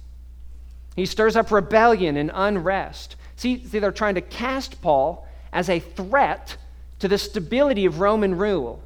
He 0.96 1.06
stirs 1.06 1.36
up 1.36 1.52
rebellion 1.52 2.18
and 2.18 2.32
unrest. 2.34 3.16
See, 3.36 3.66
see, 3.66 3.80
they're 3.80 3.92
trying 3.92 4.16
to 4.16 4.22
cast 4.22 4.82
Paul 4.82 5.28
as 5.52 5.70
a 5.70 5.80
threat 5.80 6.58
to 7.00 7.08
the 7.08 7.18
stability 7.18 7.86
of 7.86 8.00
Roman 8.00 8.38
rule. 8.38 8.82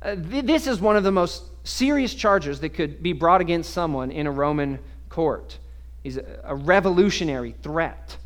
Uh, 0.00 0.14
th- 0.14 0.44
this 0.44 0.66
is 0.66 0.80
one 0.80 0.96
of 0.96 1.02
the 1.02 1.12
most 1.12 1.44
serious 1.64 2.14
charges 2.14 2.60
that 2.60 2.70
could 2.70 3.02
be 3.02 3.12
brought 3.12 3.40
against 3.40 3.72
someone 3.72 4.10
in 4.10 4.26
a 4.26 4.30
Roman 4.30 4.78
court. 5.08 5.58
He's 6.02 6.18
a, 6.18 6.24
a 6.44 6.54
revolutionary 6.54 7.54
threat. 7.62 8.16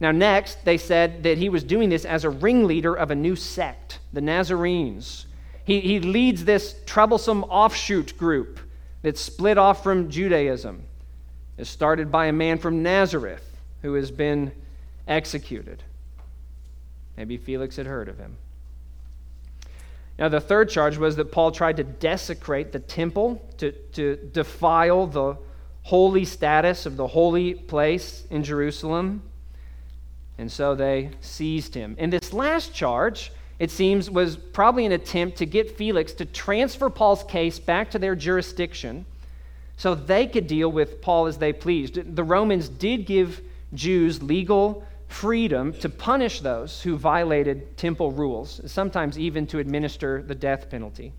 Now, 0.00 0.12
next, 0.12 0.64
they 0.64 0.78
said 0.78 1.22
that 1.22 1.38
he 1.38 1.48
was 1.48 1.64
doing 1.64 1.88
this 1.88 2.04
as 2.04 2.24
a 2.24 2.30
ringleader 2.30 2.94
of 2.94 3.10
a 3.10 3.14
new 3.14 3.36
sect, 3.36 3.98
the 4.12 4.20
Nazarenes. 4.20 5.26
He, 5.64 5.80
he 5.80 6.00
leads 6.00 6.44
this 6.44 6.76
troublesome 6.86 7.44
offshoot 7.44 8.16
group 8.18 8.60
that 9.02 9.16
split 9.16 9.58
off 9.58 9.82
from 9.82 10.10
Judaism. 10.10 10.84
It's 11.58 11.70
started 11.70 12.12
by 12.12 12.26
a 12.26 12.32
man 12.32 12.58
from 12.58 12.82
Nazareth 12.82 13.56
who 13.82 13.94
has 13.94 14.10
been 14.10 14.52
executed. 15.08 15.82
Maybe 17.16 17.36
Felix 17.38 17.76
had 17.76 17.86
heard 17.86 18.08
of 18.08 18.18
him. 18.18 18.36
Now, 20.18 20.28
the 20.28 20.40
third 20.40 20.70
charge 20.70 20.96
was 20.96 21.16
that 21.16 21.32
Paul 21.32 21.52
tried 21.52 21.76
to 21.76 21.84
desecrate 21.84 22.72
the 22.72 22.78
temple, 22.78 23.42
to, 23.58 23.72
to 23.92 24.16
defile 24.16 25.06
the 25.06 25.36
holy 25.82 26.24
status 26.24 26.86
of 26.86 26.96
the 26.96 27.06
holy 27.06 27.54
place 27.54 28.24
in 28.30 28.42
Jerusalem. 28.42 29.22
And 30.38 30.50
so 30.50 30.74
they 30.74 31.10
seized 31.20 31.74
him. 31.74 31.96
And 31.98 32.12
this 32.12 32.32
last 32.32 32.74
charge, 32.74 33.32
it 33.58 33.70
seems, 33.70 34.10
was 34.10 34.36
probably 34.36 34.84
an 34.84 34.92
attempt 34.92 35.38
to 35.38 35.46
get 35.46 35.76
Felix 35.76 36.12
to 36.14 36.24
transfer 36.24 36.90
Paul's 36.90 37.24
case 37.24 37.58
back 37.58 37.90
to 37.92 37.98
their 37.98 38.14
jurisdiction 38.14 39.06
so 39.76 39.94
they 39.94 40.26
could 40.26 40.46
deal 40.46 40.70
with 40.70 41.00
Paul 41.00 41.26
as 41.26 41.38
they 41.38 41.52
pleased. 41.52 42.16
The 42.16 42.24
Romans 42.24 42.68
did 42.68 43.06
give 43.06 43.40
Jews 43.74 44.22
legal 44.22 44.86
freedom 45.08 45.72
to 45.74 45.88
punish 45.88 46.40
those 46.40 46.82
who 46.82 46.96
violated 46.96 47.76
temple 47.76 48.10
rules, 48.10 48.60
sometimes 48.66 49.18
even 49.18 49.46
to 49.48 49.58
administer 49.58 50.22
the 50.22 50.34
death 50.34 50.68
penalty. 50.68 51.12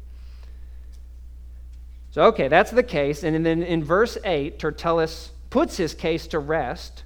So, 2.11 2.23
okay, 2.25 2.47
that's 2.47 2.71
the 2.71 2.83
case. 2.83 3.23
And 3.23 3.45
then 3.45 3.63
in 3.63 3.83
verse 3.83 4.17
8, 4.23 4.59
Tertullus 4.59 5.31
puts 5.49 5.77
his 5.77 5.93
case 5.93 6.27
to 6.27 6.39
rest 6.39 7.03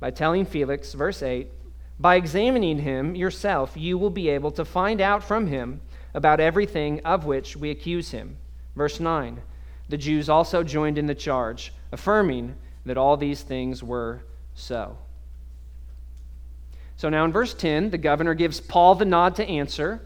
by 0.00 0.10
telling 0.10 0.44
Felix, 0.44 0.92
verse 0.92 1.22
8, 1.22 1.48
by 1.98 2.16
examining 2.16 2.80
him 2.80 3.14
yourself, 3.14 3.76
you 3.76 3.96
will 3.96 4.10
be 4.10 4.28
able 4.28 4.50
to 4.52 4.64
find 4.64 5.00
out 5.00 5.24
from 5.24 5.46
him 5.46 5.80
about 6.12 6.40
everything 6.40 7.00
of 7.04 7.24
which 7.24 7.56
we 7.56 7.70
accuse 7.70 8.10
him. 8.10 8.36
Verse 8.74 9.00
9, 9.00 9.40
the 9.88 9.96
Jews 9.96 10.28
also 10.28 10.62
joined 10.62 10.98
in 10.98 11.06
the 11.06 11.14
charge, 11.14 11.72
affirming 11.92 12.56
that 12.84 12.98
all 12.98 13.16
these 13.16 13.42
things 13.42 13.82
were 13.82 14.22
so. 14.54 14.98
So 16.96 17.08
now 17.08 17.24
in 17.24 17.32
verse 17.32 17.54
10, 17.54 17.90
the 17.90 17.98
governor 17.98 18.34
gives 18.34 18.60
Paul 18.60 18.94
the 18.94 19.04
nod 19.04 19.36
to 19.36 19.46
answer, 19.46 20.00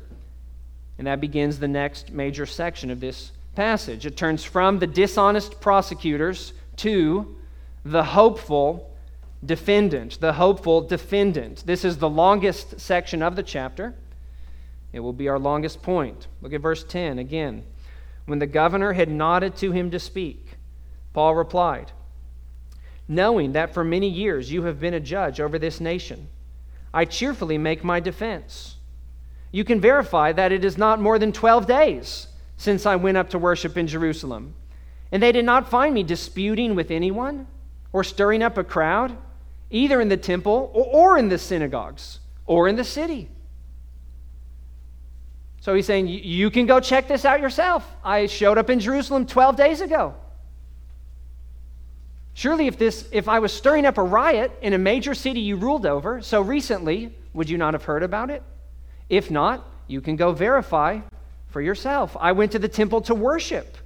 and 0.98 1.06
that 1.06 1.20
begins 1.20 1.58
the 1.58 1.68
next 1.68 2.12
major 2.12 2.46
section 2.46 2.90
of 2.90 3.00
this 3.00 3.32
passage. 3.54 4.06
It 4.06 4.16
turns 4.16 4.44
from 4.44 4.78
the 4.78 4.86
dishonest 4.86 5.60
prosecutors 5.60 6.52
to 6.76 7.36
the 7.84 8.04
hopeful 8.04 8.89
defendant, 9.44 10.20
the 10.20 10.34
hopeful 10.34 10.82
defendant. 10.82 11.64
This 11.66 11.84
is 11.84 11.98
the 11.98 12.08
longest 12.08 12.80
section 12.80 13.22
of 13.22 13.36
the 13.36 13.42
chapter. 13.42 13.94
It 14.92 15.00
will 15.00 15.12
be 15.12 15.28
our 15.28 15.38
longest 15.38 15.82
point. 15.82 16.26
Look 16.42 16.52
at 16.52 16.60
verse 16.60 16.84
10 16.84 17.18
again. 17.18 17.64
When 18.26 18.38
the 18.38 18.46
governor 18.46 18.92
had 18.92 19.08
nodded 19.08 19.56
to 19.56 19.72
him 19.72 19.90
to 19.90 19.98
speak, 19.98 20.56
Paul 21.12 21.34
replied, 21.34 21.92
Knowing 23.08 23.52
that 23.52 23.74
for 23.74 23.82
many 23.82 24.08
years 24.08 24.52
you 24.52 24.64
have 24.64 24.78
been 24.78 24.94
a 24.94 25.00
judge 25.00 25.40
over 25.40 25.58
this 25.58 25.80
nation, 25.80 26.28
I 26.92 27.04
cheerfully 27.04 27.58
make 27.58 27.82
my 27.82 27.98
defense. 27.98 28.76
You 29.52 29.64
can 29.64 29.80
verify 29.80 30.32
that 30.32 30.52
it 30.52 30.64
is 30.64 30.78
not 30.78 31.00
more 31.00 31.18
than 31.18 31.32
12 31.32 31.66
days 31.66 32.28
since 32.56 32.86
I 32.86 32.96
went 32.96 33.16
up 33.16 33.30
to 33.30 33.38
worship 33.38 33.76
in 33.76 33.86
Jerusalem, 33.86 34.54
and 35.10 35.22
they 35.22 35.32
did 35.32 35.44
not 35.44 35.70
find 35.70 35.94
me 35.94 36.02
disputing 36.02 36.74
with 36.74 36.90
anyone 36.90 37.46
or 37.92 38.04
stirring 38.04 38.42
up 38.42 38.58
a 38.58 38.64
crowd 38.64 39.16
either 39.70 40.00
in 40.00 40.08
the 40.08 40.16
temple 40.16 40.70
or 40.74 41.16
in 41.16 41.28
the 41.28 41.38
synagogues 41.38 42.20
or 42.46 42.68
in 42.68 42.76
the 42.76 42.84
city. 42.84 43.28
So 45.60 45.74
he's 45.74 45.86
saying, 45.86 46.08
You 46.08 46.50
can 46.50 46.66
go 46.66 46.80
check 46.80 47.06
this 47.06 47.24
out 47.24 47.40
yourself. 47.40 47.86
I 48.02 48.26
showed 48.26 48.58
up 48.58 48.70
in 48.70 48.80
Jerusalem 48.80 49.26
12 49.26 49.56
days 49.56 49.80
ago. 49.80 50.14
Surely, 52.32 52.66
if, 52.66 52.78
this, 52.78 53.06
if 53.12 53.28
I 53.28 53.38
was 53.40 53.52
stirring 53.52 53.84
up 53.84 53.98
a 53.98 54.02
riot 54.02 54.52
in 54.62 54.72
a 54.72 54.78
major 54.78 55.14
city 55.14 55.40
you 55.40 55.56
ruled 55.56 55.84
over 55.84 56.22
so 56.22 56.40
recently, 56.40 57.14
would 57.34 57.50
you 57.50 57.58
not 57.58 57.74
have 57.74 57.84
heard 57.84 58.02
about 58.02 58.30
it? 58.30 58.42
If 59.08 59.30
not, 59.30 59.66
you 59.86 60.00
can 60.00 60.16
go 60.16 60.32
verify 60.32 61.00
for 61.48 61.60
yourself. 61.60 62.16
I 62.18 62.32
went 62.32 62.52
to 62.52 62.58
the 62.58 62.68
temple 62.68 63.02
to 63.02 63.14
worship. 63.14 63.76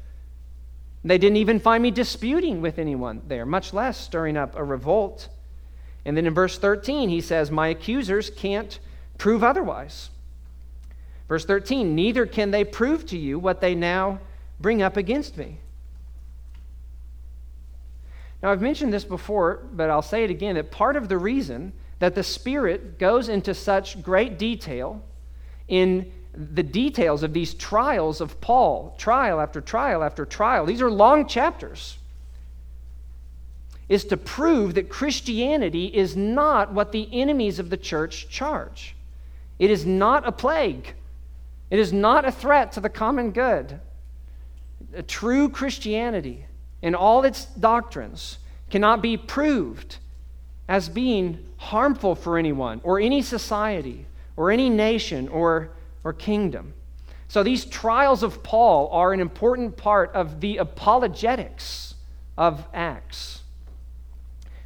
They 1.02 1.18
didn't 1.18 1.38
even 1.38 1.60
find 1.60 1.82
me 1.82 1.90
disputing 1.90 2.60
with 2.60 2.78
anyone 2.78 3.22
there, 3.26 3.44
much 3.44 3.72
less 3.72 3.98
stirring 3.98 4.36
up 4.36 4.56
a 4.56 4.62
revolt. 4.62 5.28
And 6.04 6.16
then 6.16 6.26
in 6.26 6.34
verse 6.34 6.58
13, 6.58 7.08
he 7.08 7.20
says, 7.20 7.50
My 7.50 7.68
accusers 7.68 8.30
can't 8.30 8.78
prove 9.16 9.42
otherwise. 9.42 10.10
Verse 11.28 11.44
13, 11.44 11.94
neither 11.94 12.26
can 12.26 12.50
they 12.50 12.64
prove 12.64 13.06
to 13.06 13.16
you 13.16 13.38
what 13.38 13.60
they 13.60 13.74
now 13.74 14.20
bring 14.60 14.82
up 14.82 14.96
against 14.96 15.36
me. 15.36 15.58
Now, 18.42 18.52
I've 18.52 18.60
mentioned 18.60 18.92
this 18.92 19.04
before, 19.04 19.62
but 19.72 19.88
I'll 19.88 20.02
say 20.02 20.24
it 20.24 20.30
again 20.30 20.56
that 20.56 20.70
part 20.70 20.96
of 20.96 21.08
the 21.08 21.16
reason 21.16 21.72
that 21.98 22.14
the 22.14 22.22
Spirit 22.22 22.98
goes 22.98 23.30
into 23.30 23.54
such 23.54 24.02
great 24.02 24.38
detail 24.38 25.02
in 25.66 26.12
the 26.34 26.62
details 26.62 27.22
of 27.22 27.32
these 27.32 27.54
trials 27.54 28.20
of 28.20 28.40
Paul, 28.42 28.94
trial 28.98 29.40
after 29.40 29.62
trial 29.62 30.02
after 30.02 30.26
trial, 30.26 30.66
these 30.66 30.82
are 30.82 30.90
long 30.90 31.26
chapters 31.26 31.96
is 33.88 34.04
to 34.06 34.16
prove 34.16 34.74
that 34.74 34.88
Christianity 34.88 35.86
is 35.86 36.16
not 36.16 36.72
what 36.72 36.92
the 36.92 37.08
enemies 37.12 37.58
of 37.58 37.70
the 37.70 37.76
church 37.76 38.28
charge. 38.28 38.96
It 39.58 39.70
is 39.70 39.84
not 39.84 40.26
a 40.26 40.32
plague, 40.32 40.94
it 41.70 41.78
is 41.78 41.92
not 41.92 42.24
a 42.24 42.32
threat 42.32 42.72
to 42.72 42.80
the 42.80 42.88
common 42.88 43.30
good. 43.30 43.80
A 44.94 45.02
true 45.02 45.48
Christianity 45.48 46.46
in 46.82 46.94
all 46.94 47.24
its 47.24 47.46
doctrines 47.46 48.38
cannot 48.70 49.02
be 49.02 49.16
proved 49.16 49.96
as 50.68 50.88
being 50.88 51.38
harmful 51.56 52.14
for 52.14 52.38
anyone 52.38 52.80
or 52.84 53.00
any 53.00 53.22
society 53.22 54.06
or 54.36 54.50
any 54.50 54.68
nation 54.68 55.28
or, 55.28 55.70
or 56.02 56.12
kingdom. 56.12 56.74
So 57.28 57.42
these 57.42 57.64
trials 57.64 58.22
of 58.22 58.42
Paul 58.42 58.88
are 58.92 59.12
an 59.12 59.20
important 59.20 59.76
part 59.76 60.12
of 60.12 60.40
the 60.40 60.58
apologetics 60.58 61.94
of 62.36 62.66
Acts. 62.72 63.42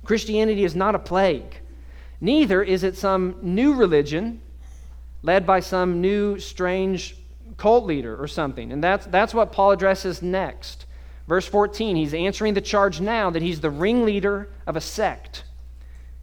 Christianity 0.09 0.65
is 0.65 0.75
not 0.75 0.95
a 0.95 0.99
plague. 0.99 1.61
Neither 2.19 2.63
is 2.63 2.83
it 2.83 2.97
some 2.97 3.37
new 3.43 3.75
religion 3.75 4.41
led 5.23 5.47
by 5.47 5.61
some 5.61 6.01
new 6.01 6.39
strange 6.39 7.15
cult 7.59 7.85
leader 7.85 8.17
or 8.17 8.27
something. 8.27 8.73
And 8.73 8.83
that's, 8.83 9.05
that's 9.05 9.35
what 9.35 9.53
Paul 9.53 9.73
addresses 9.73 10.23
next. 10.23 10.87
Verse 11.27 11.47
14, 11.47 11.95
he's 11.95 12.15
answering 12.15 12.55
the 12.55 12.63
charge 12.63 13.03
now 13.03 13.29
that 13.29 13.43
he's 13.43 13.61
the 13.61 13.69
ringleader 13.69 14.49
of 14.67 14.77
a 14.77 14.81
sect. 14.81 15.45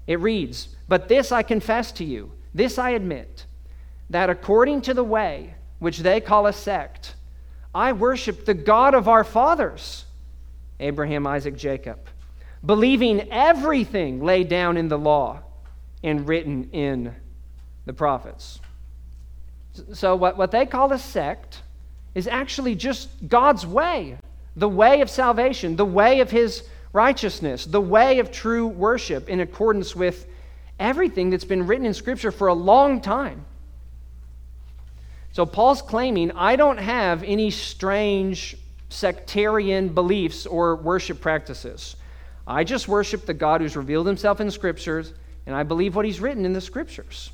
It 0.07 0.19
reads, 0.19 0.69
But 0.87 1.07
this 1.07 1.31
I 1.31 1.43
confess 1.43 1.91
to 1.91 2.03
you, 2.03 2.31
this 2.55 2.79
I 2.79 2.89
admit, 2.89 3.45
that 4.09 4.31
according 4.31 4.81
to 4.81 4.95
the 4.95 5.03
way 5.03 5.53
which 5.77 5.99
they 5.99 6.21
call 6.21 6.47
a 6.47 6.53
sect, 6.53 7.13
I 7.75 7.91
worship 7.91 8.45
the 8.45 8.55
God 8.55 8.95
of 8.95 9.07
our 9.07 9.23
fathers, 9.23 10.05
Abraham, 10.79 11.27
Isaac, 11.27 11.55
Jacob 11.55 11.99
believing 12.65 13.31
everything 13.31 14.23
laid 14.23 14.49
down 14.49 14.77
in 14.77 14.87
the 14.87 14.97
law 14.97 15.39
and 16.03 16.27
written 16.27 16.69
in 16.71 17.15
the 17.85 17.93
prophets. 17.93 18.59
So, 19.93 20.15
what, 20.15 20.37
what 20.37 20.51
they 20.51 20.65
call 20.65 20.91
a 20.93 20.99
sect 20.99 21.61
is 22.13 22.27
actually 22.27 22.75
just 22.75 23.09
God's 23.27 23.67
way, 23.67 24.17
the 24.55 24.69
way 24.69 25.01
of 25.01 25.09
salvation, 25.09 25.75
the 25.75 25.85
way 25.85 26.21
of 26.21 26.31
His 26.31 26.63
righteousness, 26.93 27.65
the 27.65 27.81
way 27.81 28.19
of 28.19 28.31
true 28.31 28.67
worship 28.67 29.27
in 29.27 29.41
accordance 29.41 29.95
with 29.95 30.27
everything 30.79 31.29
that's 31.29 31.43
been 31.43 31.67
written 31.67 31.85
in 31.85 31.93
Scripture 31.93 32.31
for 32.31 32.47
a 32.47 32.53
long 32.53 33.01
time. 33.01 33.45
So, 35.33 35.45
Paul's 35.45 35.81
claiming, 35.81 36.31
I 36.31 36.55
don't 36.55 36.77
have 36.77 37.21
any 37.23 37.51
strange 37.51 38.55
sectarian 38.87 39.89
beliefs 39.89 40.45
or 40.45 40.77
worship 40.77 41.19
practices. 41.19 41.97
I 42.47 42.63
just 42.63 42.87
worship 42.87 43.25
the 43.25 43.33
God 43.33 43.61
who's 43.61 43.75
revealed 43.75 44.07
himself 44.07 44.39
in 44.39 44.51
scriptures, 44.51 45.13
and 45.45 45.55
I 45.55 45.63
believe 45.63 45.95
what 45.95 46.05
he's 46.05 46.19
written 46.19 46.45
in 46.45 46.53
the 46.53 46.61
scriptures. 46.61 47.31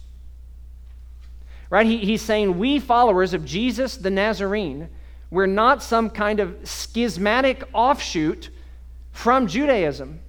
Right? 1.70 1.86
He, 1.86 1.98
he's 1.98 2.22
saying, 2.22 2.58
we 2.58 2.80
followers 2.80 3.34
of 3.34 3.46
Jesus 3.46 3.98
the 3.98 4.10
Nazarene, 4.10 4.89
we're 5.30 5.46
not 5.46 5.82
some 5.82 6.10
kind 6.10 6.39
of 6.39 6.58
schismatic 6.63 7.63
offshoot 7.74 8.50
from 9.12 9.48
Judaism. 9.48 10.20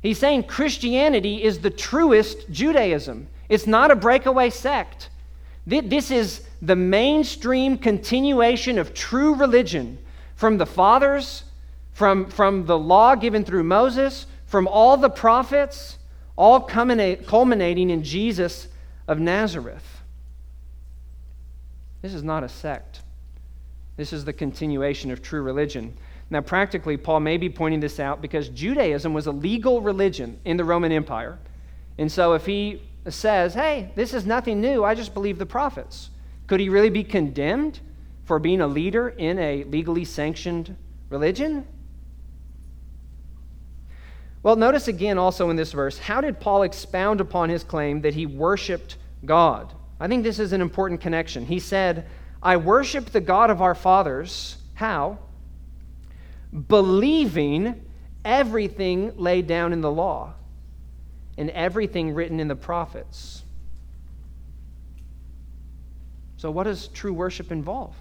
He's 0.00 0.18
saying 0.18 0.44
Christianity 0.44 1.42
is 1.42 1.60
the 1.60 1.70
truest 1.70 2.50
Judaism. 2.50 3.26
It's 3.48 3.66
not 3.66 3.90
a 3.90 3.96
breakaway 3.96 4.50
sect. 4.50 5.10
This 5.66 6.10
is 6.10 6.46
the 6.60 6.76
mainstream 6.76 7.78
continuation 7.78 8.78
of 8.78 8.92
true 8.92 9.34
religion 9.34 9.98
from 10.36 10.58
the 10.58 10.66
fathers, 10.66 11.44
from, 11.94 12.28
from 12.28 12.66
the 12.66 12.78
law 12.78 13.14
given 13.14 13.44
through 13.44 13.64
Moses, 13.64 14.26
from 14.46 14.68
all 14.68 14.96
the 14.96 15.08
prophets, 15.08 15.98
all 16.36 16.60
culminating 16.60 17.90
in 17.90 18.02
Jesus 18.02 18.68
of 19.08 19.18
Nazareth. 19.18 20.02
This 22.02 22.12
is 22.12 22.22
not 22.22 22.44
a 22.44 22.48
sect. 22.48 23.00
This 23.96 24.12
is 24.12 24.24
the 24.24 24.32
continuation 24.32 25.10
of 25.10 25.22
true 25.22 25.40
religion. 25.40 25.96
Now, 26.30 26.40
practically, 26.40 26.96
Paul 26.96 27.20
may 27.20 27.36
be 27.36 27.48
pointing 27.48 27.80
this 27.80 28.00
out 28.00 28.20
because 28.20 28.48
Judaism 28.48 29.14
was 29.14 29.26
a 29.26 29.32
legal 29.32 29.80
religion 29.80 30.40
in 30.44 30.56
the 30.56 30.64
Roman 30.64 30.90
Empire. 30.90 31.38
And 31.96 32.10
so, 32.10 32.32
if 32.32 32.44
he 32.44 32.82
says, 33.08 33.54
hey, 33.54 33.92
this 33.94 34.12
is 34.12 34.26
nothing 34.26 34.60
new, 34.60 34.84
I 34.84 34.94
just 34.94 35.14
believe 35.14 35.38
the 35.38 35.46
prophets, 35.46 36.10
could 36.46 36.58
he 36.58 36.68
really 36.68 36.90
be 36.90 37.04
condemned 37.04 37.80
for 38.24 38.38
being 38.38 38.60
a 38.60 38.66
leader 38.66 39.10
in 39.10 39.38
a 39.38 39.64
legally 39.64 40.04
sanctioned 40.04 40.76
religion? 41.08 41.66
Well, 44.44 44.56
notice 44.56 44.88
again 44.88 45.16
also 45.16 45.48
in 45.48 45.56
this 45.56 45.72
verse, 45.72 45.98
how 45.98 46.20
did 46.20 46.38
Paul 46.38 46.64
expound 46.64 47.22
upon 47.22 47.48
his 47.48 47.64
claim 47.64 48.02
that 48.02 48.12
he 48.12 48.26
worshiped 48.26 48.98
God? 49.24 49.72
I 49.98 50.06
think 50.06 50.22
this 50.22 50.38
is 50.38 50.52
an 50.52 50.60
important 50.60 51.00
connection. 51.00 51.46
He 51.46 51.58
said, 51.58 52.06
I 52.42 52.58
worship 52.58 53.06
the 53.06 53.22
God 53.22 53.48
of 53.48 53.62
our 53.62 53.74
fathers. 53.74 54.58
How? 54.74 55.18
Believing 56.68 57.86
everything 58.22 59.16
laid 59.16 59.46
down 59.46 59.72
in 59.72 59.80
the 59.80 59.90
law 59.90 60.34
and 61.38 61.48
everything 61.48 62.12
written 62.12 62.38
in 62.38 62.46
the 62.46 62.54
prophets. 62.54 63.44
So, 66.36 66.50
what 66.50 66.64
does 66.64 66.88
true 66.88 67.14
worship 67.14 67.50
involve? 67.50 67.96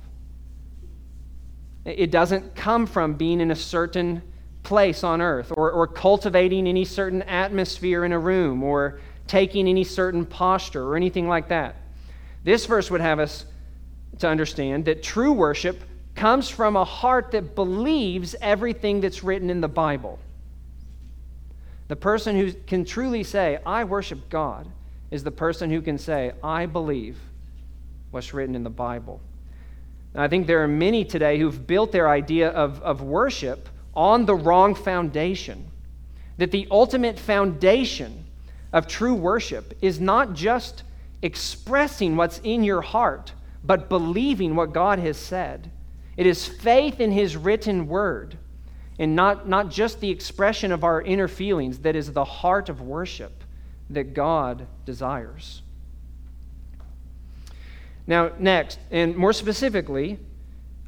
It 1.86 2.12
doesn't 2.12 2.54
come 2.54 2.86
from 2.86 3.14
being 3.14 3.40
in 3.40 3.50
a 3.50 3.56
certain 3.56 4.22
place 4.64 5.04
on 5.04 5.22
earth 5.22 5.52
or, 5.56 5.72
or 5.72 5.88
cultivating 5.88 6.68
any 6.68 6.86
certain 6.86 7.22
atmosphere 7.24 8.06
in 8.06 8.12
a 8.12 8.20
room 8.20 8.64
or 8.64 9.00
taking 9.28 9.68
any 9.68 9.84
certain 9.84 10.26
posture 10.26 10.84
or 10.84 10.96
anything 10.96 11.28
like 11.28 11.50
that. 11.50 11.76
This 12.44 12.66
verse 12.66 12.90
would 12.90 13.02
have 13.02 13.20
us 13.20 13.46
to 14.20 14.28
understand 14.28 14.86
that 14.86 15.04
true 15.04 15.34
worship 15.34 15.82
comes 16.16 16.50
from 16.50 16.76
a 16.76 16.84
heart 16.84 17.32
that 17.32 17.56
believes 17.56 18.36
everything 18.42 19.02
that's 19.02 19.24
written 19.24 19.50
in 19.50 19.62
the 19.62 19.68
Bible. 19.68 20.20
The 21.88 21.96
person 21.96 22.36
who 22.36 22.54
can 22.54 22.86
truly 22.86 23.24
say, 23.24 23.60
I 23.66 23.84
worship 23.84 24.30
God, 24.30 24.68
is 25.12 25.24
the 25.24 25.32
person 25.32 25.70
who 25.70 25.82
can 25.82 25.98
say, 25.98 26.32
I 26.44 26.66
believe 26.66 27.18
what's 28.12 28.34
written 28.34 28.56
in 28.56 28.64
the 28.64 28.70
Bible. 28.70 29.22
I 30.16 30.28
think 30.28 30.46
there 30.46 30.64
are 30.64 30.68
many 30.68 31.06
today 31.06 31.40
who've 31.40 31.66
built 31.66 31.92
their 31.92 32.08
idea 32.10 32.50
of, 32.50 32.82
of 32.82 33.02
worship 33.02 33.68
on 33.96 34.26
the 34.26 34.36
wrong 34.36 34.76
foundation. 34.76 35.68
That 36.38 36.52
the 36.52 36.68
ultimate 36.72 37.20
foundation 37.20 38.26
of 38.72 38.88
true 38.88 39.14
worship 39.14 39.78
is 39.82 40.00
not 40.00 40.34
just 40.34 40.84
expressing 41.22 42.16
what's 42.16 42.40
in 42.44 42.64
your 42.64 42.82
heart, 42.82 43.34
but 43.64 43.90
believing 43.90 44.56
what 44.56 44.74
God 44.74 45.00
has 45.00 45.18
said. 45.18 45.72
It 46.18 46.26
is 46.26 46.48
faith 46.48 47.00
in 47.00 47.12
His 47.12 47.38
written 47.38 47.88
word 47.88 48.38
and 49.00 49.16
not, 49.16 49.48
not 49.48 49.70
just 49.70 50.00
the 50.00 50.10
expression 50.10 50.72
of 50.72 50.84
our 50.84 51.02
inner 51.02 51.28
feelings 51.28 51.80
that 51.80 51.96
is 51.96 52.12
the 52.12 52.26
heart 52.26 52.70
of 52.70 52.82
worship 52.82 53.44
that 53.90 54.14
God 54.14 54.68
desires. 54.86 55.62
Now, 58.06 58.32
next, 58.38 58.80
and 58.92 59.16
more 59.16 59.34
specifically, 59.34 60.20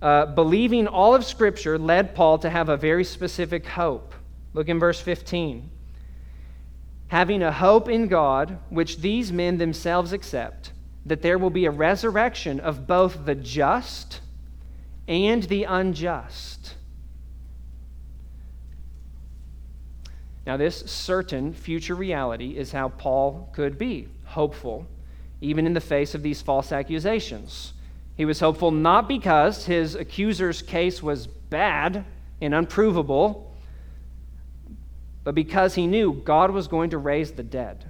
uh, 0.02 0.26
believing 0.28 0.88
all 0.88 1.16
of 1.16 1.26
Scripture 1.26 1.78
led 1.78 2.16
Paul 2.16 2.38
to 2.40 2.50
have 2.50 2.70
a 2.70 2.78
very 2.78 3.04
specific 3.04 3.66
hope. 3.66 4.14
Look 4.54 4.70
in 4.70 4.80
verse 4.80 5.00
15. 5.00 5.70
Having 7.08 7.44
a 7.44 7.52
hope 7.52 7.88
in 7.88 8.08
God, 8.08 8.58
which 8.70 8.98
these 8.98 9.32
men 9.32 9.58
themselves 9.58 10.12
accept, 10.12 10.72
that 11.06 11.22
there 11.22 11.38
will 11.38 11.50
be 11.50 11.66
a 11.66 11.72
resurrection 11.72 12.60
of 12.60 12.88
both 12.88 13.26
the 13.26 13.36
just 13.36 14.22
and 15.08 15.44
the 15.44 15.64
unjust. 15.66 16.76
Now, 20.46 20.58
this 20.58 20.80
certain 20.82 21.54
future 21.54 21.96
reality 21.96 22.58
is 22.58 22.72
how 22.72 22.90
Paul 22.90 23.50
could 23.54 23.78
be 23.78 24.08
hopeful, 24.26 24.88
even 25.42 25.66
in 25.66 25.74
the 25.74 25.82
face 25.82 26.14
of 26.14 26.22
these 26.22 26.42
false 26.42 26.72
accusations. 26.72 27.74
He 28.16 28.26
was 28.26 28.40
hopeful 28.40 28.72
not 28.72 29.08
because 29.08 29.66
his 29.66 29.96
accuser's 29.96 30.62
case 30.62 31.04
was 31.04 31.28
bad 31.28 32.06
and 32.42 32.54
unprovable, 32.54 33.54
but 35.24 35.36
because 35.36 35.76
he 35.76 35.88
knew 35.88 36.14
God 36.14 36.52
was 36.52 36.68
going 36.68 36.92
to 36.92 36.98
raise 36.98 37.32
the 37.32 37.44
dead. 37.44 37.86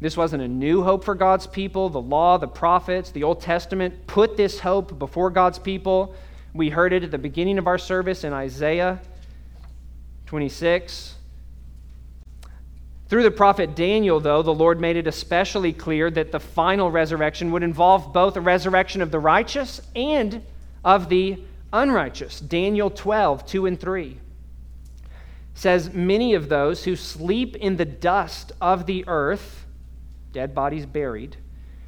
This 0.00 0.16
wasn't 0.16 0.42
a 0.42 0.48
new 0.48 0.82
hope 0.82 1.04
for 1.04 1.14
God's 1.14 1.46
people. 1.46 1.88
The 1.88 2.00
law, 2.00 2.38
the 2.38 2.48
prophets, 2.48 3.10
the 3.10 3.24
Old 3.24 3.40
Testament 3.40 4.06
put 4.06 4.36
this 4.36 4.60
hope 4.60 4.98
before 4.98 5.30
God's 5.30 5.58
people. 5.58 6.14
We 6.54 6.70
heard 6.70 6.92
it 6.92 7.04
at 7.04 7.10
the 7.10 7.18
beginning 7.18 7.58
of 7.58 7.66
our 7.66 7.78
service 7.78 8.24
in 8.24 8.32
Isaiah 8.32 9.00
26. 10.26 11.17
Through 13.08 13.22
the 13.22 13.30
prophet 13.30 13.74
Daniel, 13.74 14.20
though, 14.20 14.42
the 14.42 14.52
Lord 14.52 14.80
made 14.80 14.96
it 14.96 15.06
especially 15.06 15.72
clear 15.72 16.10
that 16.10 16.30
the 16.30 16.40
final 16.40 16.90
resurrection 16.90 17.50
would 17.52 17.62
involve 17.62 18.12
both 18.12 18.36
a 18.36 18.40
resurrection 18.40 19.00
of 19.00 19.10
the 19.10 19.18
righteous 19.18 19.80
and 19.96 20.42
of 20.84 21.08
the 21.08 21.42
unrighteous. 21.72 22.40
Daniel 22.40 22.90
12, 22.90 23.46
2 23.46 23.66
and 23.66 23.80
3 23.80 24.18
says, 25.54 25.92
Many 25.94 26.34
of 26.34 26.50
those 26.50 26.84
who 26.84 26.96
sleep 26.96 27.56
in 27.56 27.76
the 27.76 27.86
dust 27.86 28.52
of 28.60 28.84
the 28.84 29.04
earth, 29.08 29.64
dead 30.32 30.54
bodies 30.54 30.84
buried, 30.84 31.36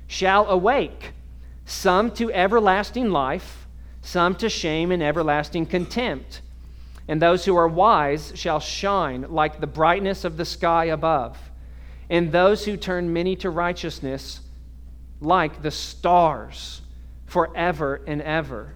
shall 0.06 0.48
awake, 0.48 1.12
some 1.66 2.10
to 2.12 2.32
everlasting 2.32 3.10
life, 3.10 3.66
some 4.00 4.34
to 4.36 4.48
shame 4.48 4.90
and 4.90 5.02
everlasting 5.02 5.66
contempt 5.66 6.40
and 7.08 7.20
those 7.20 7.44
who 7.44 7.56
are 7.56 7.68
wise 7.68 8.32
shall 8.34 8.60
shine 8.60 9.26
like 9.28 9.60
the 9.60 9.66
brightness 9.66 10.24
of 10.24 10.36
the 10.36 10.44
sky 10.44 10.86
above, 10.86 11.38
and 12.08 12.32
those 12.32 12.64
who 12.64 12.76
turn 12.76 13.12
many 13.12 13.36
to 13.36 13.50
righteousness 13.50 14.40
like 15.20 15.62
the 15.62 15.70
stars 15.70 16.82
forever 17.26 18.00
and 18.06 18.22
ever. 18.22 18.74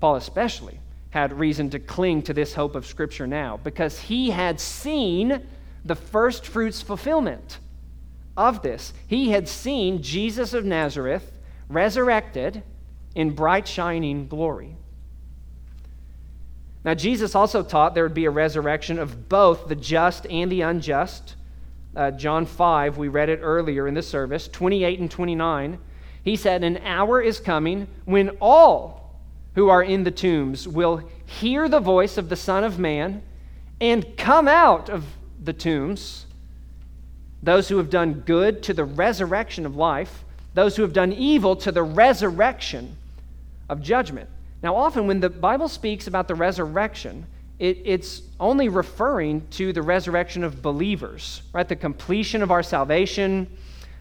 Paul, 0.00 0.16
especially, 0.16 0.80
had 1.10 1.32
reason 1.32 1.70
to 1.70 1.78
cling 1.78 2.22
to 2.22 2.34
this 2.34 2.54
hope 2.54 2.74
of 2.74 2.86
Scripture 2.86 3.26
now 3.26 3.58
because 3.62 3.98
he 3.98 4.30
had 4.30 4.60
seen 4.60 5.42
the 5.84 5.94
first 5.94 6.46
fruits 6.46 6.82
fulfillment 6.82 7.58
of 8.36 8.62
this. 8.62 8.92
He 9.06 9.30
had 9.30 9.48
seen 9.48 10.02
Jesus 10.02 10.52
of 10.52 10.64
Nazareth 10.64 11.32
resurrected 11.68 12.62
in 13.14 13.30
bright, 13.30 13.66
shining 13.66 14.28
glory. 14.28 14.76
Now, 16.88 16.94
Jesus 16.94 17.34
also 17.34 17.62
taught 17.62 17.94
there 17.94 18.04
would 18.04 18.14
be 18.14 18.24
a 18.24 18.30
resurrection 18.30 18.98
of 18.98 19.28
both 19.28 19.68
the 19.68 19.76
just 19.76 20.26
and 20.30 20.50
the 20.50 20.62
unjust. 20.62 21.34
Uh, 21.94 22.12
John 22.12 22.46
5, 22.46 22.96
we 22.96 23.08
read 23.08 23.28
it 23.28 23.40
earlier 23.42 23.86
in 23.86 23.92
the 23.92 24.00
service, 24.00 24.48
28 24.48 24.98
and 24.98 25.10
29. 25.10 25.78
He 26.24 26.34
said, 26.34 26.64
An 26.64 26.78
hour 26.78 27.20
is 27.20 27.40
coming 27.40 27.88
when 28.06 28.30
all 28.40 29.20
who 29.54 29.68
are 29.68 29.82
in 29.82 30.04
the 30.04 30.10
tombs 30.10 30.66
will 30.66 31.02
hear 31.26 31.68
the 31.68 31.78
voice 31.78 32.16
of 32.16 32.30
the 32.30 32.36
Son 32.36 32.64
of 32.64 32.78
Man 32.78 33.20
and 33.82 34.16
come 34.16 34.48
out 34.48 34.88
of 34.88 35.04
the 35.44 35.52
tombs. 35.52 36.24
Those 37.42 37.68
who 37.68 37.76
have 37.76 37.90
done 37.90 38.22
good 38.24 38.62
to 38.62 38.72
the 38.72 38.86
resurrection 38.86 39.66
of 39.66 39.76
life, 39.76 40.24
those 40.54 40.76
who 40.76 40.80
have 40.80 40.94
done 40.94 41.12
evil 41.12 41.54
to 41.56 41.70
the 41.70 41.82
resurrection 41.82 42.96
of 43.68 43.82
judgment. 43.82 44.30
Now, 44.62 44.74
often 44.74 45.06
when 45.06 45.20
the 45.20 45.30
Bible 45.30 45.68
speaks 45.68 46.06
about 46.06 46.26
the 46.26 46.34
resurrection, 46.34 47.26
it, 47.58 47.78
it's 47.84 48.22
only 48.40 48.68
referring 48.68 49.46
to 49.50 49.72
the 49.72 49.82
resurrection 49.82 50.44
of 50.44 50.62
believers, 50.62 51.42
right? 51.52 51.68
The 51.68 51.76
completion 51.76 52.42
of 52.42 52.50
our 52.50 52.62
salvation, 52.62 53.48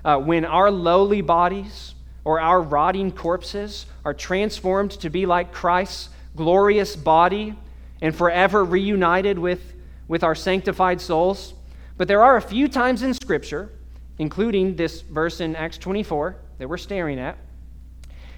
uh, 0.04 0.18
when 0.18 0.46
our 0.46 0.72
lowly 0.72 1.22
bodies 1.22 1.94
or 2.24 2.40
our 2.40 2.62
rotting 2.62 3.12
corpses 3.12 3.86
are 4.04 4.14
transformed 4.14 4.92
to 4.92 5.10
be 5.10 5.26
like 5.26 5.52
Christ's 5.52 6.10
glorious 6.36 6.96
body 6.96 7.56
and 8.02 8.16
forever 8.16 8.64
reunited 8.64 9.40
with, 9.40 9.74
with 10.08 10.24
our 10.24 10.36
sanctified 10.36 11.02
souls. 11.02 11.54
But 11.98 12.08
there 12.08 12.24
are 12.24 12.38
a 12.38 12.42
few 12.42 12.68
times 12.68 13.02
in 13.02 13.14
Scripture, 13.14 13.72
including 14.20 14.76
this 14.76 15.02
verse 15.02 15.40
in 15.40 15.56
Acts 15.56 15.78
24 15.78 16.36
that 16.60 16.68
we're 16.68 16.78
staring 16.78 17.20
at, 17.20 17.38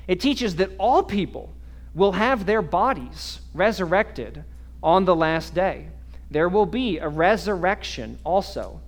it 0.08 0.20
teaches 0.20 0.56
that 0.58 0.72
all 0.78 1.04
people 1.04 1.54
will 1.94 2.14
have 2.14 2.46
their 2.46 2.62
bodies 2.62 3.40
resurrected 3.54 4.44
on 4.82 5.06
the 5.06 5.16
last 5.16 5.54
day. 5.54 5.88
There 6.32 6.50
will 6.50 6.66
be 6.66 7.00
a 7.00 7.10
resurrection 7.10 8.20
also 8.24 8.82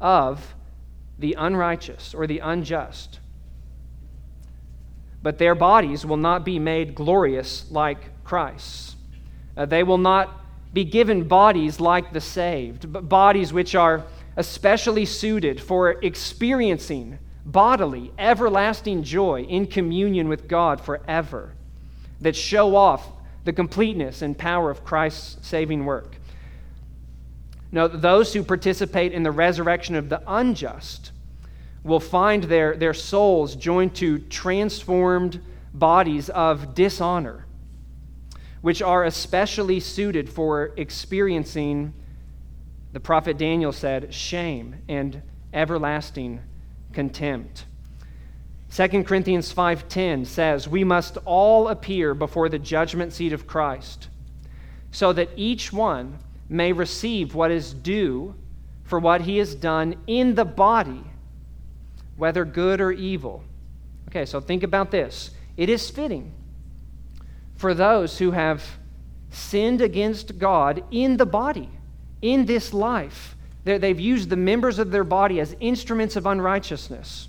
of 0.00 0.54
the 1.18 1.34
unrighteous 1.38 2.14
or 2.14 2.26
the 2.26 2.40
unjust. 2.40 3.20
But 5.22 5.38
their 5.38 5.54
bodies 5.54 6.04
will 6.04 6.16
not 6.16 6.44
be 6.44 6.58
made 6.58 6.94
glorious 6.94 7.70
like 7.70 8.24
Christ's. 8.24 8.96
Uh, 9.56 9.66
they 9.66 9.82
will 9.82 9.98
not 9.98 10.40
be 10.72 10.84
given 10.84 11.28
bodies 11.28 11.80
like 11.80 12.12
the 12.12 12.20
saved, 12.20 12.92
but 12.92 13.08
bodies 13.08 13.52
which 13.52 13.74
are 13.74 14.04
especially 14.36 15.04
suited 15.04 15.60
for 15.60 15.90
experiencing 16.02 17.18
bodily, 17.44 18.12
everlasting 18.18 19.02
joy 19.02 19.42
in 19.42 19.66
communion 19.66 20.28
with 20.28 20.48
God 20.48 20.80
forever, 20.80 21.52
that 22.22 22.34
show 22.34 22.74
off 22.74 23.06
the 23.44 23.52
completeness 23.52 24.22
and 24.22 24.36
power 24.36 24.70
of 24.70 24.84
Christ's 24.84 25.46
saving 25.46 25.84
work. 25.84 26.16
Now, 27.70 27.88
those 27.88 28.32
who 28.32 28.42
participate 28.42 29.12
in 29.12 29.22
the 29.22 29.30
resurrection 29.30 29.94
of 29.94 30.08
the 30.08 30.22
unjust 30.26 31.10
will 31.82 32.00
find 32.00 32.44
their, 32.44 32.76
their 32.76 32.94
souls 32.94 33.56
joined 33.56 33.94
to 33.96 34.18
transformed 34.18 35.40
bodies 35.74 36.28
of 36.30 36.74
dishonor, 36.74 37.46
which 38.60 38.82
are 38.82 39.04
especially 39.04 39.80
suited 39.80 40.28
for 40.28 40.72
experiencing, 40.76 41.92
the 42.92 43.00
prophet 43.00 43.38
Daniel 43.38 43.72
said, 43.72 44.12
shame 44.12 44.76
and 44.88 45.22
everlasting 45.52 46.40
contempt. 46.92 47.64
2 48.72 49.04
Corinthians 49.04 49.52
5:10 49.52 50.24
says, 50.24 50.66
"We 50.66 50.82
must 50.82 51.18
all 51.26 51.68
appear 51.68 52.14
before 52.14 52.48
the 52.48 52.58
judgment 52.58 53.12
seat 53.12 53.34
of 53.34 53.46
Christ, 53.46 54.08
so 54.90 55.12
that 55.12 55.28
each 55.36 55.74
one 55.74 56.18
may 56.48 56.72
receive 56.72 57.34
what 57.34 57.50
is 57.50 57.74
due 57.74 58.34
for 58.82 58.98
what 58.98 59.22
he 59.22 59.36
has 59.36 59.54
done 59.54 59.96
in 60.06 60.36
the 60.36 60.46
body, 60.46 61.04
whether 62.16 62.46
good 62.46 62.80
or 62.80 62.90
evil." 62.90 63.44
Okay, 64.08 64.24
so 64.24 64.40
think 64.40 64.62
about 64.62 64.90
this. 64.90 65.32
It 65.58 65.68
is 65.68 65.90
fitting 65.90 66.32
for 67.54 67.74
those 67.74 68.18
who 68.18 68.30
have 68.30 68.78
sinned 69.28 69.82
against 69.82 70.38
God 70.38 70.82
in 70.90 71.18
the 71.18 71.26
body, 71.26 71.68
in 72.22 72.46
this 72.46 72.72
life, 72.72 73.36
They've 73.64 74.00
used 74.00 74.28
the 74.28 74.36
members 74.36 74.78
of 74.80 74.90
their 74.90 75.04
body 75.04 75.38
as 75.38 75.54
instruments 75.60 76.16
of 76.16 76.26
unrighteousness. 76.26 77.28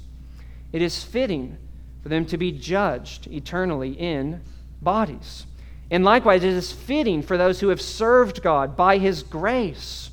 It 0.74 0.82
is 0.82 1.02
fitting 1.02 1.58
for 2.02 2.10
them 2.10 2.26
to 2.26 2.38
be 2.38 2.52
judged 2.52 3.28
eternally 3.28 3.92
in 3.92 4.42
bodies. 4.82 5.46
And 5.90 6.04
likewise, 6.04 6.44
it 6.44 6.52
is 6.52 6.74
fitting 6.74 7.22
for 7.22 7.38
those 7.38 7.62
who 7.62 7.70
have 7.70 7.82
served 7.82 8.44
God 8.44 8.76
by 8.76 8.98
His 8.98 9.24
grace, 9.24 10.10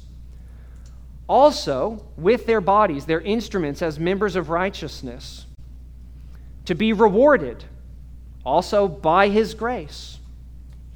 also 1.27 2.07
with 2.16 2.46
their 2.46 2.61
bodies, 2.61 3.07
their 3.07 3.20
instruments 3.20 3.83
as 3.83 3.99
members 3.99 4.37
of 4.37 4.51
righteousness, 4.51 5.46
to 6.66 6.77
be 6.77 6.92
rewarded 6.92 7.64
also 8.44 8.87
by 8.87 9.29
His 9.29 9.55
grace 9.55 10.18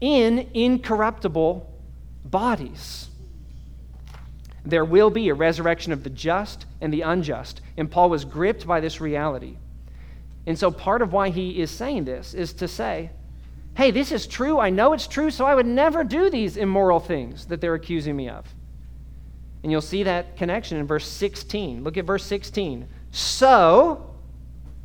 in 0.01 0.49
incorruptible 0.55 1.69
bodies 2.25 3.09
there 4.65 4.85
will 4.85 5.11
be 5.11 5.29
a 5.29 5.35
resurrection 5.35 5.93
of 5.93 6.05
the 6.05 6.11
just 6.11 6.64
and 6.81 6.93
the 6.93 7.03
unjust. 7.03 7.61
And 7.77 7.91
Paul 7.91 8.11
was 8.11 8.25
gripped 8.25 8.67
by 8.67 8.81
this 8.81 9.01
reality. 9.01 9.57
And 10.47 10.59
so 10.59 10.71
part 10.71 11.03
of 11.03 11.13
why 11.13 11.31
he 11.31 11.61
is 11.61 11.71
saying 11.71 12.05
this 12.05 12.35
is 12.35 12.53
to 12.55 12.69
say, 12.69 13.11
hey, 13.77 13.91
this 13.91 14.13
is 14.13 14.27
true. 14.27 14.59
I 14.59 14.71
know 14.71 14.93
it's 14.93 15.07
true, 15.07 15.31
so 15.31 15.45
I 15.45 15.55
would 15.55 15.67
never 15.67 16.05
do 16.05 16.31
these 16.31 16.57
immoral 16.57 17.01
things 17.01 17.47
that 17.47 17.61
they're 17.61 17.75
accusing 17.75 18.17
me 18.17 18.29
of. 18.29 18.47
And 19.63 19.73
you'll 19.73 19.81
see 19.81 20.03
that 20.03 20.37
connection 20.37 20.79
in 20.79 20.87
verse 20.87 21.09
16. 21.09 21.83
Look 21.83 21.97
at 21.97 22.05
verse 22.05 22.25
16. 22.25 22.87
So, 23.11 24.15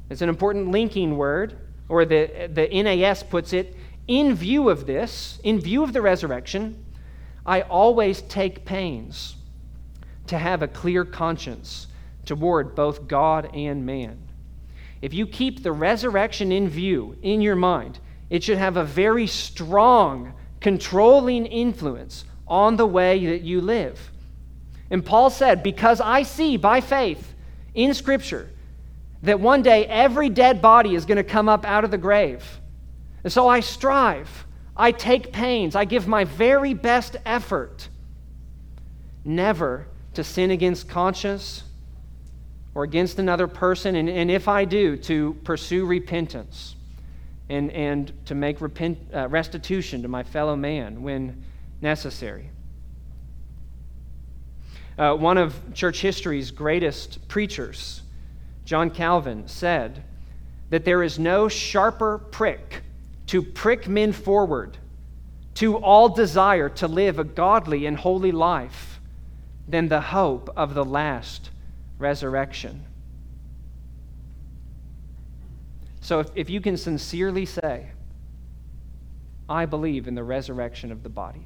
it's 0.10 0.22
an 0.22 0.30
important 0.30 0.72
linking 0.72 1.18
word, 1.18 1.58
or 1.90 2.06
the, 2.06 2.50
the 2.52 2.68
NAS 2.84 3.22
puts 3.22 3.54
it, 3.54 3.76
in 4.08 4.34
view 4.34 4.70
of 4.70 4.88
this, 4.88 5.40
in 5.44 5.60
view 5.60 5.84
of 5.84 5.94
the 5.94 6.02
resurrection, 6.02 6.84
I 7.46 7.62
always 7.62 8.22
take 8.24 8.66
pains 8.66 9.36
to 10.30 10.38
have 10.38 10.62
a 10.62 10.68
clear 10.68 11.06
conscience 11.06 11.88
toward 12.26 12.76
both 12.76 13.08
God 13.08 13.50
and 13.54 13.86
man. 13.86 14.18
If 15.02 15.14
you 15.14 15.26
keep 15.26 15.64
the 15.64 15.72
resurrection 15.72 16.52
in 16.52 16.70
view 16.70 17.18
in 17.22 17.42
your 17.42 17.56
mind, 17.56 18.00
it 18.30 18.44
should 18.44 18.58
have 18.58 18.78
a 18.78 18.84
very 18.84 19.28
strong, 19.28 20.34
controlling 20.60 21.46
influence 21.46 22.26
on 22.48 22.76
the 22.76 22.86
way 22.86 23.26
that 23.28 23.42
you 23.42 23.62
live. 23.62 24.12
And 24.92 25.06
Paul 25.06 25.30
said, 25.30 25.64
Because 25.64 26.02
I 26.02 26.24
see 26.24 26.58
by 26.58 26.82
faith 26.82 27.34
in 27.74 27.94
Scripture 27.94 28.50
that 29.24 29.40
one 29.40 29.62
day 29.62 29.86
every 29.86 30.30
dead 30.30 30.62
body 30.62 30.96
is 30.96 31.06
going 31.06 31.18
to 31.18 31.24
come 31.24 31.50
up 31.50 31.66
out 31.66 31.84
of 31.84 31.92
the 31.92 31.98
grave. 31.98 32.60
And 33.24 33.32
so 33.32 33.48
I 33.48 33.60
strive, 33.60 34.46
I 34.76 34.92
take 34.92 35.34
pains, 35.34 35.76
I 35.76 35.86
give 35.86 36.08
my 36.08 36.24
very 36.24 36.74
best 36.74 37.16
effort 37.26 37.90
never 39.26 39.88
to 40.20 40.24
sin 40.26 40.52
against 40.52 40.90
conscience 40.90 41.64
or 42.76 42.84
against 42.84 43.20
another 43.20 43.48
person, 43.48 43.96
and, 43.96 44.10
and 44.10 44.30
if 44.30 44.50
I 44.50 44.66
do, 44.66 44.98
to 44.98 45.34
pursue 45.46 45.86
repentance 45.86 46.76
and, 47.48 47.72
and 47.72 48.12
to 48.26 48.36
make 48.36 48.60
repent, 48.60 49.00
uh, 49.16 49.30
restitution 49.30 50.02
to 50.02 50.10
my 50.10 50.24
fellow 50.24 50.58
man 50.58 51.02
when 51.04 51.42
necessary. 51.80 52.50
Uh, 54.98 55.16
one 55.16 55.38
of 55.38 55.56
church 55.74 56.02
history's 56.02 56.52
greatest 56.52 57.26
preachers, 57.30 58.02
John 58.66 58.90
Calvin, 58.90 59.48
said 59.48 60.04
that 60.70 60.84
there 60.84 61.02
is 61.02 61.18
no 61.18 61.48
sharper 61.48 62.18
prick 62.18 62.84
to 63.28 63.42
prick 63.42 63.88
men 63.88 64.12
forward 64.12 64.78
to 65.56 65.78
all 65.78 66.10
desire 66.10 66.68
to 66.68 66.90
live 66.90 67.20
a 67.20 67.24
godly 67.24 67.86
and 67.86 67.96
holy 67.96 68.34
life 68.34 68.99
than 69.70 69.88
the 69.88 70.02
hope 70.02 70.50
of 70.58 70.74
the 70.74 70.84
last 70.84 71.52
resurrection. 72.00 72.84
So, 76.02 76.20
if, 76.20 76.28
if 76.34 76.50
you 76.50 76.60
can 76.60 76.76
sincerely 76.76 77.46
say, 77.46 77.92
I 79.48 79.66
believe 79.66 80.08
in 80.08 80.16
the 80.16 80.24
resurrection 80.24 80.92
of 80.92 81.04
the 81.04 81.10
body, 81.10 81.46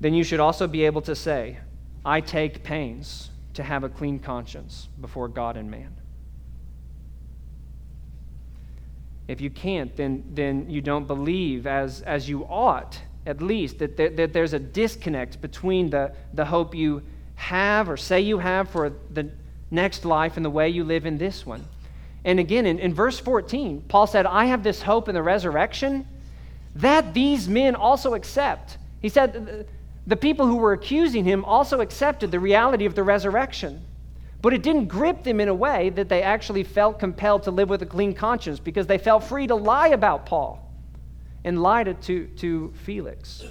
then 0.00 0.14
you 0.14 0.24
should 0.24 0.40
also 0.40 0.66
be 0.66 0.84
able 0.84 1.02
to 1.02 1.14
say, 1.14 1.58
I 2.04 2.20
take 2.20 2.64
pains 2.64 3.30
to 3.54 3.62
have 3.62 3.84
a 3.84 3.88
clean 3.88 4.18
conscience 4.18 4.88
before 5.00 5.28
God 5.28 5.56
and 5.56 5.70
man. 5.70 5.94
If 9.28 9.40
you 9.40 9.50
can't, 9.50 9.94
then, 9.94 10.24
then 10.32 10.68
you 10.68 10.80
don't 10.80 11.06
believe 11.06 11.68
as, 11.68 12.00
as 12.02 12.28
you 12.28 12.44
ought 12.46 13.00
at 13.26 13.42
least, 13.42 13.78
that, 13.78 13.96
there, 13.96 14.10
that 14.10 14.32
there's 14.32 14.52
a 14.52 14.58
disconnect 14.58 15.40
between 15.40 15.90
the, 15.90 16.12
the 16.34 16.44
hope 16.44 16.74
you 16.74 17.02
have 17.36 17.88
or 17.88 17.96
say 17.96 18.20
you 18.20 18.38
have 18.38 18.68
for 18.68 18.92
the 19.10 19.30
next 19.70 20.04
life 20.04 20.36
and 20.36 20.44
the 20.44 20.50
way 20.50 20.68
you 20.68 20.84
live 20.84 21.06
in 21.06 21.18
this 21.18 21.44
one. 21.44 21.64
And 22.24 22.38
again, 22.38 22.66
in, 22.66 22.78
in 22.78 22.92
verse 22.92 23.18
14, 23.18 23.84
Paul 23.88 24.06
said, 24.06 24.26
I 24.26 24.46
have 24.46 24.62
this 24.62 24.82
hope 24.82 25.08
in 25.08 25.14
the 25.14 25.22
resurrection 25.22 26.06
that 26.76 27.14
these 27.14 27.48
men 27.48 27.74
also 27.74 28.14
accept. 28.14 28.78
He 29.00 29.08
said, 29.08 29.66
the 30.06 30.16
people 30.16 30.46
who 30.46 30.56
were 30.56 30.72
accusing 30.72 31.24
him 31.24 31.44
also 31.44 31.80
accepted 31.80 32.30
the 32.30 32.40
reality 32.40 32.84
of 32.84 32.94
the 32.94 33.02
resurrection. 33.02 33.82
But 34.42 34.54
it 34.54 34.62
didn't 34.62 34.86
grip 34.86 35.22
them 35.22 35.40
in 35.40 35.48
a 35.48 35.54
way 35.54 35.90
that 35.90 36.08
they 36.08 36.22
actually 36.22 36.64
felt 36.64 36.98
compelled 36.98 37.42
to 37.44 37.50
live 37.50 37.68
with 37.68 37.82
a 37.82 37.86
clean 37.86 38.14
conscience 38.14 38.58
because 38.58 38.86
they 38.86 38.98
felt 38.98 39.24
free 39.24 39.46
to 39.46 39.54
lie 39.54 39.88
about 39.88 40.26
Paul 40.26 40.69
and 41.44 41.62
lied 41.62 42.00
to, 42.02 42.26
to 42.26 42.72
Felix. 42.82 43.44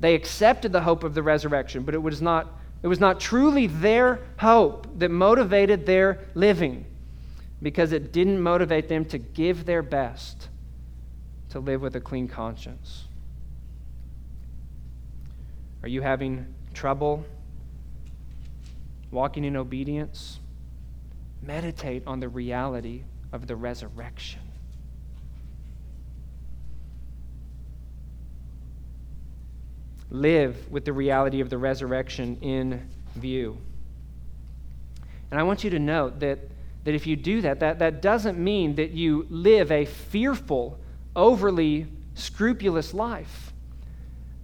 They 0.00 0.14
accepted 0.14 0.72
the 0.72 0.80
hope 0.80 1.04
of 1.04 1.14
the 1.14 1.22
resurrection, 1.22 1.82
but 1.82 1.94
it 1.94 2.02
was, 2.02 2.22
not, 2.22 2.48
it 2.82 2.86
was 2.86 3.00
not 3.00 3.20
truly 3.20 3.66
their 3.66 4.20
hope 4.38 4.86
that 4.98 5.10
motivated 5.10 5.86
their 5.86 6.20
living 6.34 6.86
because 7.60 7.92
it 7.92 8.12
didn't 8.12 8.40
motivate 8.40 8.88
them 8.88 9.04
to 9.06 9.18
give 9.18 9.66
their 9.66 9.82
best 9.82 10.48
to 11.50 11.60
live 11.60 11.80
with 11.80 11.96
a 11.96 12.00
clean 12.00 12.28
conscience. 12.28 13.04
Are 15.82 15.88
you 15.88 16.02
having 16.02 16.54
trouble 16.74 17.24
walking 19.10 19.44
in 19.44 19.56
obedience? 19.56 20.38
Meditate 21.42 22.02
on 22.06 22.20
the 22.20 22.28
reality 22.28 23.04
of 23.32 23.46
the 23.46 23.56
resurrection. 23.56 24.40
Live 30.10 30.70
with 30.70 30.84
the 30.84 30.92
reality 30.92 31.40
of 31.40 31.50
the 31.50 31.58
resurrection 31.58 32.38
in 32.40 32.88
view. 33.14 33.58
And 35.30 35.38
I 35.38 35.42
want 35.42 35.64
you 35.64 35.70
to 35.70 35.78
note 35.78 36.20
that 36.20 36.38
that 36.88 36.94
if 36.94 37.06
you 37.06 37.16
do 37.16 37.42
that, 37.42 37.60
that, 37.60 37.80
that 37.80 38.00
doesn't 38.00 38.38
mean 38.38 38.76
that 38.76 38.92
you 38.92 39.26
live 39.28 39.70
a 39.70 39.84
fearful, 39.84 40.78
overly 41.14 41.86
scrupulous 42.14 42.94
life. 42.94 43.52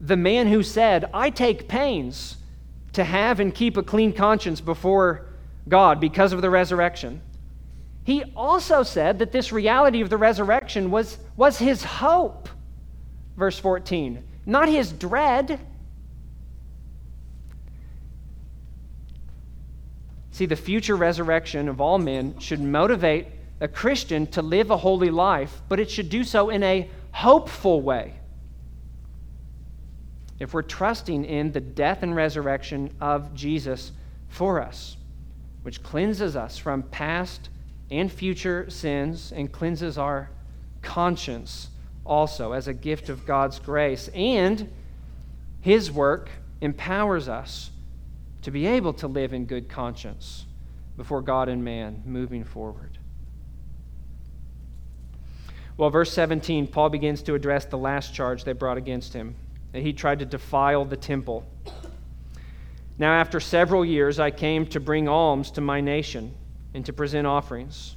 The 0.00 0.18
man 0.18 0.48
who 0.48 0.62
said, 0.62 1.08
I 1.14 1.30
take 1.30 1.68
pains 1.68 2.36
to 2.92 3.02
have 3.02 3.40
and 3.40 3.54
keep 3.54 3.78
a 3.78 3.82
clean 3.82 4.12
conscience 4.12 4.60
before 4.60 5.24
God 5.68 6.00
because 6.00 6.34
of 6.34 6.42
the 6.42 6.50
resurrection. 6.50 7.22
He 8.04 8.24
also 8.36 8.82
said 8.82 9.20
that 9.20 9.32
this 9.32 9.50
reality 9.50 10.02
of 10.02 10.10
the 10.10 10.18
resurrection 10.18 10.90
was, 10.90 11.16
was 11.36 11.56
his 11.56 11.82
hope, 11.82 12.50
verse 13.38 13.58
14, 13.58 14.22
not 14.46 14.68
his 14.68 14.92
dread. 14.92 15.60
See, 20.30 20.46
the 20.46 20.56
future 20.56 20.96
resurrection 20.96 21.68
of 21.68 21.80
all 21.80 21.98
men 21.98 22.38
should 22.38 22.60
motivate 22.60 23.28
a 23.60 23.68
Christian 23.68 24.26
to 24.28 24.42
live 24.42 24.70
a 24.70 24.76
holy 24.76 25.10
life, 25.10 25.62
but 25.68 25.78
it 25.78 25.90
should 25.90 26.10
do 26.10 26.24
so 26.24 26.50
in 26.50 26.62
a 26.62 26.90
hopeful 27.12 27.80
way. 27.80 28.14
If 30.40 30.52
we're 30.52 30.62
trusting 30.62 31.24
in 31.24 31.52
the 31.52 31.60
death 31.60 32.02
and 32.02 32.14
resurrection 32.14 32.90
of 33.00 33.32
Jesus 33.34 33.92
for 34.28 34.60
us, 34.60 34.96
which 35.62 35.82
cleanses 35.82 36.34
us 36.34 36.58
from 36.58 36.82
past 36.82 37.48
and 37.90 38.10
future 38.10 38.68
sins 38.68 39.32
and 39.32 39.50
cleanses 39.50 39.96
our 39.96 40.30
conscience 40.82 41.68
also 42.04 42.52
as 42.52 42.68
a 42.68 42.74
gift 42.74 43.08
of 43.08 43.26
God's 43.26 43.58
grace. 43.58 44.08
And 44.14 44.70
His 45.60 45.90
work 45.90 46.30
empowers 46.60 47.28
us 47.28 47.70
to 48.42 48.50
be 48.50 48.66
able 48.66 48.92
to 48.94 49.08
live 49.08 49.32
in 49.32 49.46
good 49.46 49.68
conscience 49.68 50.46
before 50.96 51.22
God 51.22 51.48
and 51.48 51.64
man 51.64 52.02
moving 52.04 52.44
forward. 52.44 52.98
Well, 55.76 55.90
verse 55.90 56.12
17, 56.12 56.68
Paul 56.68 56.90
begins 56.90 57.22
to 57.22 57.34
address 57.34 57.64
the 57.64 57.78
last 57.78 58.14
charge 58.14 58.44
they 58.44 58.52
brought 58.52 58.76
against 58.76 59.12
him 59.12 59.34
that 59.72 59.82
he 59.82 59.92
tried 59.92 60.20
to 60.20 60.24
defile 60.24 60.84
the 60.84 60.96
temple. 60.96 61.44
Now, 62.96 63.12
after 63.14 63.40
several 63.40 63.84
years, 63.84 64.20
I 64.20 64.30
came 64.30 64.66
to 64.66 64.78
bring 64.78 65.08
alms 65.08 65.50
to 65.52 65.60
my 65.60 65.80
nation 65.80 66.32
and 66.74 66.86
to 66.86 66.92
present 66.92 67.26
offerings. 67.26 67.96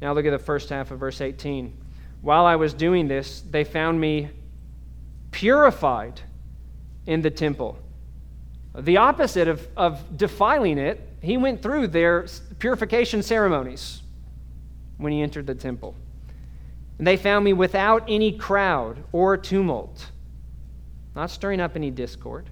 Now, 0.00 0.14
look 0.14 0.24
at 0.24 0.30
the 0.30 0.38
first 0.38 0.70
half 0.70 0.90
of 0.90 1.00
verse 1.00 1.20
18. 1.20 1.76
While 2.20 2.44
I 2.44 2.56
was 2.56 2.74
doing 2.74 3.08
this, 3.08 3.42
they 3.42 3.64
found 3.64 4.00
me 4.00 4.30
purified 5.30 6.20
in 7.06 7.22
the 7.22 7.30
temple. 7.30 7.78
The 8.76 8.96
opposite 8.96 9.48
of, 9.48 9.66
of 9.76 10.16
defiling 10.16 10.78
it, 10.78 11.00
he 11.20 11.36
went 11.36 11.62
through 11.62 11.88
their 11.88 12.26
purification 12.58 13.22
ceremonies 13.22 14.02
when 14.98 15.12
he 15.12 15.22
entered 15.22 15.46
the 15.46 15.54
temple. 15.54 15.94
And 16.98 17.06
they 17.06 17.16
found 17.16 17.44
me 17.44 17.52
without 17.52 18.04
any 18.08 18.32
crowd 18.32 19.02
or 19.12 19.36
tumult, 19.36 20.10
not 21.14 21.30
stirring 21.30 21.60
up 21.60 21.76
any 21.76 21.90
discord. 21.90 22.50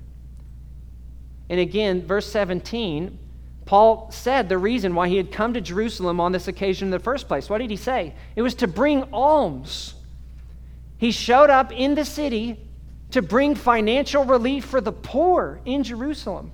And 1.48 1.60
again, 1.60 2.06
verse 2.06 2.26
17, 2.26 3.18
Paul 3.66 4.08
said 4.12 4.48
the 4.48 4.58
reason 4.58 4.94
why 4.94 5.08
he 5.08 5.16
had 5.16 5.32
come 5.32 5.52
to 5.54 5.60
Jerusalem 5.60 6.20
on 6.20 6.30
this 6.30 6.46
occasion 6.46 6.86
in 6.86 6.92
the 6.92 7.00
first 7.00 7.26
place. 7.26 7.50
What 7.50 7.58
did 7.58 7.70
he 7.70 7.76
say? 7.76 8.14
It 8.36 8.42
was 8.42 8.54
to 8.56 8.68
bring 8.68 9.02
alms. 9.12 9.94
He 10.98 11.10
showed 11.10 11.50
up 11.50 11.72
in 11.72 11.96
the 11.96 12.04
city 12.04 12.58
to 13.10 13.22
bring 13.22 13.56
financial 13.56 14.24
relief 14.24 14.64
for 14.64 14.80
the 14.80 14.92
poor 14.92 15.60
in 15.64 15.82
Jerusalem. 15.82 16.52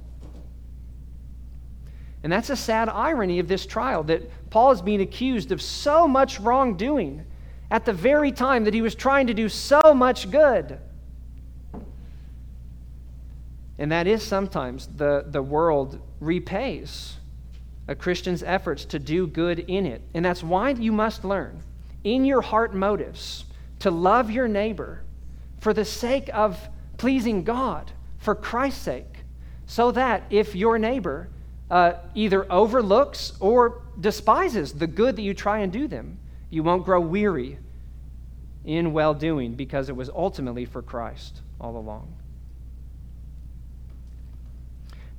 And 2.22 2.33
that's 2.33 2.51
a 2.51 2.57
sad 2.57 2.88
irony 2.88 3.40
of 3.40 3.48
this 3.48 3.66
trial 3.66 4.05
that 4.05 4.51
Paul 4.51 4.70
is 4.72 4.81
being 4.81 5.03
accused 5.03 5.53
of 5.53 5.61
so 5.61 6.09
much 6.09 6.40
wrongdoing 6.40 7.27
at 7.70 7.85
the 7.85 7.92
very 7.92 8.33
time 8.33 8.64
that 8.64 8.75
he 8.75 8.83
was 8.83 8.94
trying 8.94 9.27
to 9.27 9.35
do 9.35 9.48
so 9.48 9.92
much 9.94 10.31
good. 10.31 10.79
And 13.83 13.90
that 13.90 14.07
is 14.07 14.23
sometimes 14.23 14.87
the, 14.87 15.25
the 15.27 15.42
world 15.42 16.01
repays 16.21 17.16
a 17.88 17.97
Christian's 17.97 18.45
efforts 18.45 18.85
to 18.85 19.01
do 19.01 19.27
good 19.27 19.59
in 19.59 19.87
it. 19.87 20.03
And 20.14 20.25
that's 20.25 20.40
why 20.40 20.71
you 20.71 20.92
must 20.92 21.25
learn 21.25 21.64
in 22.05 22.25
your 22.25 22.42
heart 22.42 22.75
motives 22.75 23.45
to 23.81 23.90
love 23.90 24.31
your 24.31 24.47
neighbor 24.47 25.03
for 25.59 25.75
the 25.75 25.85
sake 25.85 26.31
of 26.33 26.68
pleasing 26.97 27.42
God, 27.42 27.90
for 28.18 28.37
Christ's 28.37 28.83
sake, 28.83 29.25
so 29.66 29.90
that 29.90 30.23
if 30.31 30.55
your 30.55 30.79
neighbor 30.79 31.29
uh, 31.68 31.95
either 32.14 32.47
overlooks 32.53 33.33
or 33.40 33.83
despises 34.01 34.75
the 34.75 34.87
good 34.87 35.16
that 35.16 35.23
you 35.23 35.35
try 35.35 35.59
and 35.59 35.73
do 35.73 35.88
them, 35.88 36.18
you 36.51 36.62
won't 36.62 36.85
grow 36.85 37.01
weary 37.01 37.59
in 38.64 38.92
well 38.92 39.12
doing 39.12 39.55
because 39.55 39.88
it 39.88 39.97
was 39.97 40.09
ultimately 40.09 40.66
for 40.66 40.83
Christ 40.83 41.40
all 41.61 41.77
along. 41.77 42.14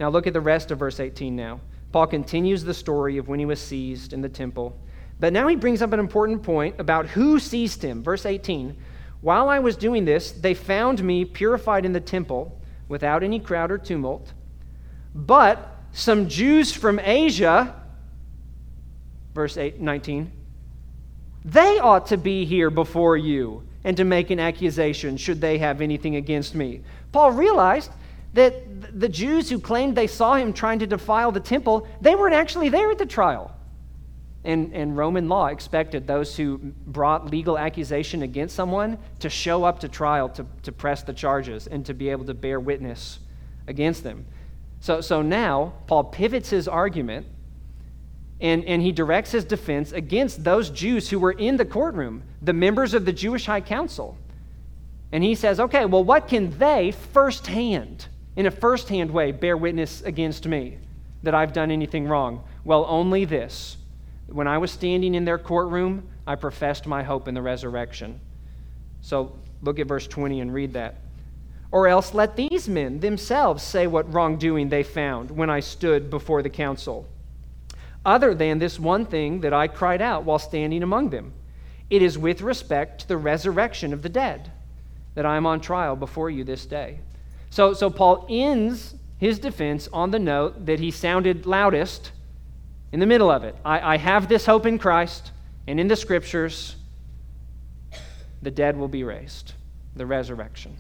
Now, 0.04 0.10
look 0.10 0.28
at 0.28 0.34
the 0.34 0.42
rest 0.42 0.70
of 0.70 0.80
verse 0.80 1.00
18 1.00 1.34
now. 1.34 1.62
Paul 1.94 2.08
continues 2.08 2.62
the 2.62 2.74
story 2.74 3.18
of 3.18 3.30
when 3.30 3.40
he 3.40 3.46
was 3.46 3.62
seized 3.62 4.12
in 4.12 4.20
the 4.20 4.28
temple. 4.28 4.78
But 5.18 5.32
now 5.32 5.48
he 5.48 5.56
brings 5.56 5.82
up 5.82 5.94
an 5.94 6.00
important 6.02 6.44
point 6.44 6.76
about 6.78 7.08
who 7.08 7.40
seized 7.40 7.82
him. 7.82 8.04
Verse 8.04 8.26
18 8.26 8.76
While 9.22 9.48
I 9.48 9.60
was 9.60 9.78
doing 9.78 10.04
this, 10.04 10.34
they 10.34 10.56
found 10.56 11.02
me 11.02 11.24
purified 11.24 11.86
in 11.86 11.94
the 11.94 12.02
temple 12.02 12.60
without 12.90 13.24
any 13.24 13.40
crowd 13.40 13.72
or 13.72 13.78
tumult. 13.78 14.34
But 15.16 15.74
some 15.94 16.28
Jews 16.28 16.74
from 16.74 17.00
Asia, 17.00 17.74
verse 19.34 19.56
8, 19.56 19.80
19, 19.80 20.30
they 21.46 21.80
ought 21.80 22.08
to 22.08 22.18
be 22.18 22.44
here 22.44 22.70
before 22.70 23.16
you 23.16 23.66
and 23.86 23.96
to 23.96 24.04
make 24.04 24.32
an 24.32 24.40
accusation 24.42 25.16
should 25.16 25.40
they 25.40 25.60
have 25.60 25.80
anything 25.80 26.18
against 26.18 26.56
me. 26.56 26.82
Paul 27.14 27.32
realized 27.32 27.90
that 28.34 29.00
the 29.00 29.10
Jews 29.10 29.50
who 29.50 29.60
claimed 29.60 29.96
they 29.96 30.08
saw 30.08 30.36
him 30.36 30.54
trying 30.54 30.80
to 30.80 30.88
defile 30.88 31.32
the 31.32 31.40
temple, 31.40 31.88
they 32.02 32.16
weren't 32.16 32.36
actually 32.36 32.70
there 32.70 32.92
at 32.92 32.98
the 32.98 33.06
trial. 33.06 33.56
And, 34.44 34.74
and 34.74 34.98
Roman 34.98 35.30
law 35.30 35.48
expected 35.48 36.06
those 36.06 36.36
who 36.36 36.58
brought 36.58 37.30
legal 37.30 37.58
accusation 37.58 38.24
against 38.24 38.56
someone 38.56 38.98
to 39.20 39.30
show 39.30 39.64
up 39.64 39.80
to 39.80 39.88
trial 39.88 40.28
to, 40.30 40.46
to 40.64 40.72
press 40.72 41.04
the 41.04 41.14
charges 41.14 41.68
and 41.68 41.86
to 41.86 41.94
be 41.94 42.10
able 42.10 42.26
to 42.26 42.34
bear 42.34 42.60
witness 42.60 43.20
against 43.68 44.04
them. 44.04 44.26
So, 44.82 45.00
so 45.00 45.22
now, 45.22 45.74
Paul 45.88 46.06
pivots 46.06 46.50
his 46.50 46.68
argument 46.68 47.26
and, 48.42 48.66
and 48.66 48.82
he 48.82 48.92
directs 48.92 49.32
his 49.32 49.46
defense 49.46 49.94
against 49.94 50.44
those 50.44 50.70
Jews 50.70 51.10
who 51.10 51.20
were 51.20 51.32
in 51.32 51.56
the 51.56 51.64
courtroom, 51.64 52.24
the 52.42 52.52
members 52.52 52.94
of 52.94 53.06
the 53.06 53.14
Jewish 53.14 53.46
High 53.46 53.62
Council. 53.62 54.18
And 55.14 55.24
he 55.24 55.36
says, 55.36 55.62
okay, 55.62 55.86
well, 55.86 56.04
what 56.04 56.28
can 56.28 56.58
they 56.58 56.92
firsthand 56.92 58.08
in 58.36 58.46
a 58.46 58.52
firsthand 58.52 59.12
way 59.12 59.32
bear 59.32 59.56
witness 59.56 60.02
against 60.02 60.48
me 60.48 60.78
that 61.24 61.36
I've 61.36 61.54
done 61.54 61.72
anything 61.72 62.08
wrong? 62.08 62.44
Well, 62.64 62.86
only 62.88 63.26
this. 63.26 63.78
When 64.28 64.48
I 64.48 64.58
was 64.58 64.72
standing 64.72 65.16
in 65.16 65.26
their 65.26 65.38
courtroom, 65.38 66.08
I 66.26 66.36
professed 66.36 66.88
my 66.88 67.04
hope 67.04 67.28
in 67.28 67.34
the 67.34 67.42
resurrection. 67.42 68.20
So 69.02 69.38
look 69.62 69.80
at 69.80 69.88
verse 69.88 70.08
20 70.08 70.40
and 70.42 70.54
read 70.54 70.74
that. 70.74 70.96
Or 71.72 71.88
else 71.88 72.14
let 72.14 72.36
these 72.36 72.70
men 72.70 73.00
themselves 73.00 73.64
say 73.64 73.88
what 73.88 74.12
wrongdoing 74.14 74.70
they 74.70 74.84
found 74.84 75.32
when 75.32 75.50
I 75.50 75.60
stood 75.60 76.10
before 76.10 76.44
the 76.44 76.50
council, 76.50 77.08
other 78.06 78.36
than 78.36 78.60
this 78.60 78.80
one 78.80 79.06
thing 79.06 79.42
that 79.42 79.54
I 79.54 79.68
cried 79.68 80.02
out 80.02 80.24
while 80.24 80.40
standing 80.40 80.84
among 80.84 81.10
them. 81.10 81.34
It 81.90 82.02
is 82.02 82.18
with 82.18 82.42
respect 82.42 83.02
to 83.02 83.08
the 83.08 83.18
resurrection 83.18 83.92
of 83.92 84.02
the 84.02 84.10
dead 84.10 84.52
that 85.16 85.26
I 85.26 85.36
am 85.36 85.46
on 85.46 85.62
trial 85.62 85.96
before 85.96 86.30
you 86.30 86.44
this 86.44 86.66
day. 86.66 87.00
So, 87.54 87.74
so 87.74 87.92
Paul 87.92 88.26
ends 88.32 88.96
his 89.20 89.38
defense 89.38 89.88
on 89.94 90.10
the 90.10 90.18
note 90.18 90.66
that 90.66 90.80
he 90.80 90.90
sounded 90.90 91.46
loudest 91.46 92.12
in 92.92 93.00
the 93.00 93.06
middle 93.06 93.30
of 93.30 93.44
it. 93.44 93.56
I, 93.64 93.94
I 93.94 93.98
have 93.98 94.28
this 94.28 94.48
hope 94.48 94.66
in 94.66 94.80
Christ, 94.80 95.32
and 95.68 95.80
in 95.80 95.88
the 95.88 95.96
scriptures, 95.96 96.76
the 98.42 98.50
dead 98.50 98.76
will 98.76 98.88
be 98.88 99.04
raised, 99.04 99.54
the 99.96 100.04
resurrection. 100.04 100.76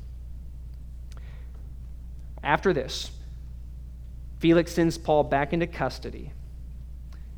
After 2.44 2.74
this, 2.74 3.12
Felix 4.40 4.72
sends 4.72 4.98
Paul 4.98 5.26
back 5.26 5.54
into 5.54 5.68
custody. 5.68 6.32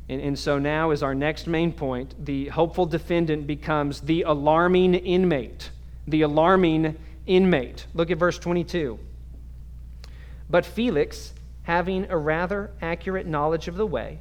And, 0.08 0.18
and 0.22 0.38
so 0.38 0.58
now, 0.58 0.92
is 0.92 1.02
our 1.02 1.14
next 1.14 1.46
main 1.46 1.72
point, 1.72 2.14
the 2.24 2.48
hopeful 2.48 2.86
defendant 2.86 3.46
becomes 3.46 4.00
the 4.00 4.22
alarming 4.22 4.94
inmate. 4.94 5.72
The 6.06 6.22
alarming 6.22 6.96
inmate. 7.26 7.84
Look 7.92 8.10
at 8.10 8.16
verse 8.16 8.38
22. 8.38 8.98
But 10.48 10.64
Felix, 10.64 11.32
having 11.62 12.06
a 12.08 12.16
rather 12.16 12.70
accurate 12.80 13.26
knowledge 13.26 13.68
of 13.68 13.76
the 13.76 13.86
way, 13.86 14.20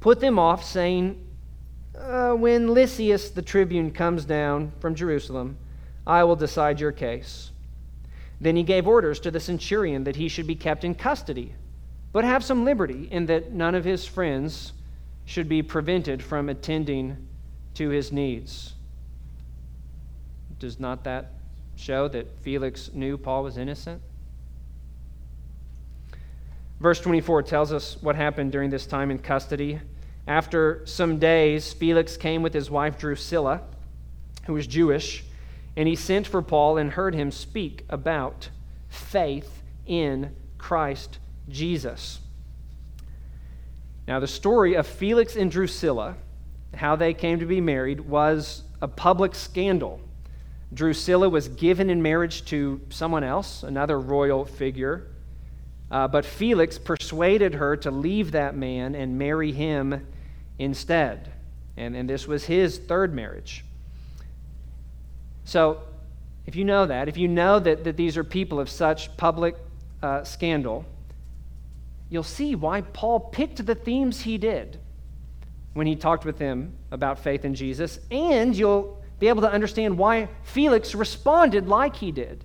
put 0.00 0.20
them 0.20 0.38
off, 0.38 0.64
saying, 0.64 1.24
uh, 1.98 2.32
When 2.32 2.72
Lysias 2.72 3.30
the 3.30 3.42
tribune 3.42 3.90
comes 3.90 4.24
down 4.24 4.72
from 4.80 4.94
Jerusalem, 4.94 5.56
I 6.06 6.22
will 6.24 6.36
decide 6.36 6.78
your 6.78 6.92
case. 6.92 7.50
Then 8.40 8.54
he 8.54 8.62
gave 8.62 8.86
orders 8.86 9.18
to 9.20 9.30
the 9.30 9.40
centurion 9.40 10.04
that 10.04 10.16
he 10.16 10.28
should 10.28 10.46
be 10.46 10.54
kept 10.54 10.84
in 10.84 10.94
custody, 10.94 11.54
but 12.12 12.24
have 12.24 12.44
some 12.44 12.64
liberty, 12.64 13.08
in 13.10 13.26
that 13.26 13.52
none 13.52 13.74
of 13.74 13.84
his 13.84 14.06
friends 14.06 14.72
should 15.24 15.48
be 15.48 15.62
prevented 15.62 16.22
from 16.22 16.48
attending 16.48 17.16
to 17.74 17.88
his 17.88 18.12
needs. 18.12 18.74
Does 20.58 20.78
not 20.78 21.04
that 21.04 21.32
show 21.74 22.08
that 22.08 22.38
Felix 22.40 22.90
knew 22.94 23.18
Paul 23.18 23.42
was 23.42 23.58
innocent? 23.58 24.00
Verse 26.80 27.00
24 27.00 27.42
tells 27.42 27.72
us 27.72 27.96
what 28.02 28.16
happened 28.16 28.52
during 28.52 28.70
this 28.70 28.86
time 28.86 29.10
in 29.10 29.18
custody. 29.18 29.80
After 30.26 30.82
some 30.84 31.18
days, 31.18 31.72
Felix 31.72 32.16
came 32.16 32.42
with 32.42 32.52
his 32.52 32.70
wife 32.70 32.98
Drusilla, 32.98 33.62
who 34.46 34.54
was 34.54 34.66
Jewish, 34.66 35.24
and 35.76 35.88
he 35.88 35.96
sent 35.96 36.26
for 36.26 36.42
Paul 36.42 36.78
and 36.78 36.90
heard 36.90 37.14
him 37.14 37.30
speak 37.30 37.84
about 37.88 38.50
faith 38.88 39.62
in 39.86 40.34
Christ 40.58 41.18
Jesus. 41.48 42.20
Now, 44.06 44.20
the 44.20 44.26
story 44.26 44.74
of 44.74 44.86
Felix 44.86 45.36
and 45.36 45.50
Drusilla, 45.50 46.16
how 46.74 46.96
they 46.96 47.14
came 47.14 47.40
to 47.40 47.46
be 47.46 47.60
married, 47.60 48.00
was 48.00 48.62
a 48.80 48.88
public 48.88 49.34
scandal. 49.34 50.00
Drusilla 50.72 51.28
was 51.28 51.48
given 51.48 51.90
in 51.90 52.02
marriage 52.02 52.44
to 52.46 52.80
someone 52.90 53.24
else, 53.24 53.62
another 53.62 53.98
royal 53.98 54.44
figure. 54.44 55.08
Uh, 55.90 56.08
but 56.08 56.24
Felix 56.24 56.78
persuaded 56.78 57.54
her 57.54 57.76
to 57.76 57.90
leave 57.90 58.32
that 58.32 58.56
man 58.56 58.94
and 58.94 59.18
marry 59.18 59.52
him 59.52 60.06
instead. 60.58 61.32
And, 61.76 61.94
and 61.94 62.08
this 62.08 62.26
was 62.26 62.44
his 62.44 62.78
third 62.78 63.14
marriage. 63.14 63.64
So, 65.44 65.80
if 66.46 66.56
you 66.56 66.64
know 66.64 66.86
that, 66.86 67.08
if 67.08 67.16
you 67.16 67.28
know 67.28 67.58
that, 67.58 67.84
that 67.84 67.96
these 67.96 68.16
are 68.16 68.24
people 68.24 68.60
of 68.60 68.68
such 68.68 69.16
public 69.16 69.56
uh, 70.02 70.24
scandal, 70.24 70.84
you'll 72.08 72.22
see 72.22 72.54
why 72.54 72.80
Paul 72.80 73.20
picked 73.20 73.64
the 73.64 73.74
themes 73.74 74.20
he 74.20 74.38
did 74.38 74.78
when 75.74 75.86
he 75.86 75.96
talked 75.96 76.24
with 76.24 76.38
them 76.38 76.72
about 76.90 77.18
faith 77.18 77.44
in 77.44 77.54
Jesus, 77.54 77.98
and 78.10 78.56
you'll 78.56 79.02
be 79.18 79.28
able 79.28 79.42
to 79.42 79.50
understand 79.50 79.98
why 79.98 80.28
Felix 80.42 80.94
responded 80.94 81.68
like 81.68 81.96
he 81.96 82.12
did 82.12 82.44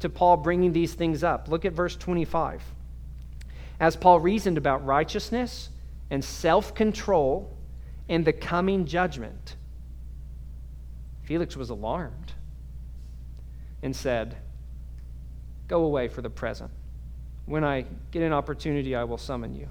to 0.00 0.08
Paul 0.08 0.36
bringing 0.38 0.72
these 0.72 0.94
things 0.94 1.24
up. 1.24 1.48
Look 1.48 1.64
at 1.64 1.72
verse 1.72 1.96
25. 1.96 2.62
As 3.80 3.96
Paul 3.96 4.20
reasoned 4.20 4.58
about 4.58 4.84
righteousness 4.84 5.70
and 6.10 6.24
self 6.24 6.74
control 6.74 7.56
and 8.08 8.24
the 8.24 8.32
coming 8.32 8.86
judgment, 8.86 9.56
Felix 11.22 11.56
was 11.56 11.70
alarmed 11.70 12.32
and 13.82 13.94
said, 13.94 14.36
Go 15.68 15.84
away 15.84 16.08
for 16.08 16.22
the 16.22 16.30
present. 16.30 16.70
When 17.44 17.64
I 17.64 17.84
get 18.10 18.22
an 18.22 18.32
opportunity, 18.32 18.94
I 18.96 19.04
will 19.04 19.18
summon 19.18 19.54
you. 19.54 19.68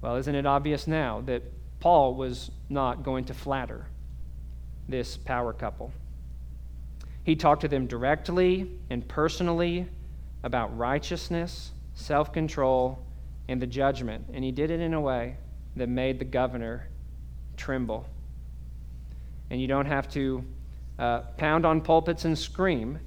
Well, 0.00 0.16
isn't 0.16 0.34
it 0.34 0.46
obvious 0.46 0.86
now 0.86 1.22
that 1.22 1.42
Paul 1.80 2.14
was 2.14 2.50
not 2.68 3.02
going 3.02 3.24
to 3.26 3.34
flatter 3.34 3.86
this 4.88 5.16
power 5.16 5.52
couple? 5.52 5.92
He 7.24 7.36
talked 7.36 7.60
to 7.60 7.68
them 7.68 7.86
directly 7.86 8.70
and 8.88 9.06
personally 9.06 9.86
about 10.42 10.76
righteousness, 10.76 11.72
self 11.94 12.32
control, 12.32 13.04
and 13.48 13.60
the 13.60 13.66
judgment, 13.66 14.24
and 14.32 14.44
he 14.44 14.52
did 14.52 14.70
it 14.70 14.80
in 14.80 14.94
a 14.94 15.00
way 15.00 15.36
that 15.76 15.88
made 15.88 16.18
the 16.18 16.24
governor 16.24 16.88
tremble. 17.56 18.06
And 19.50 19.60
you 19.60 19.66
don't 19.66 19.86
have 19.86 20.08
to 20.12 20.44
uh, 20.98 21.20
pound 21.36 21.64
on 21.64 21.80
pulpits 21.80 22.24
and 22.24 22.38
scream 22.38 22.98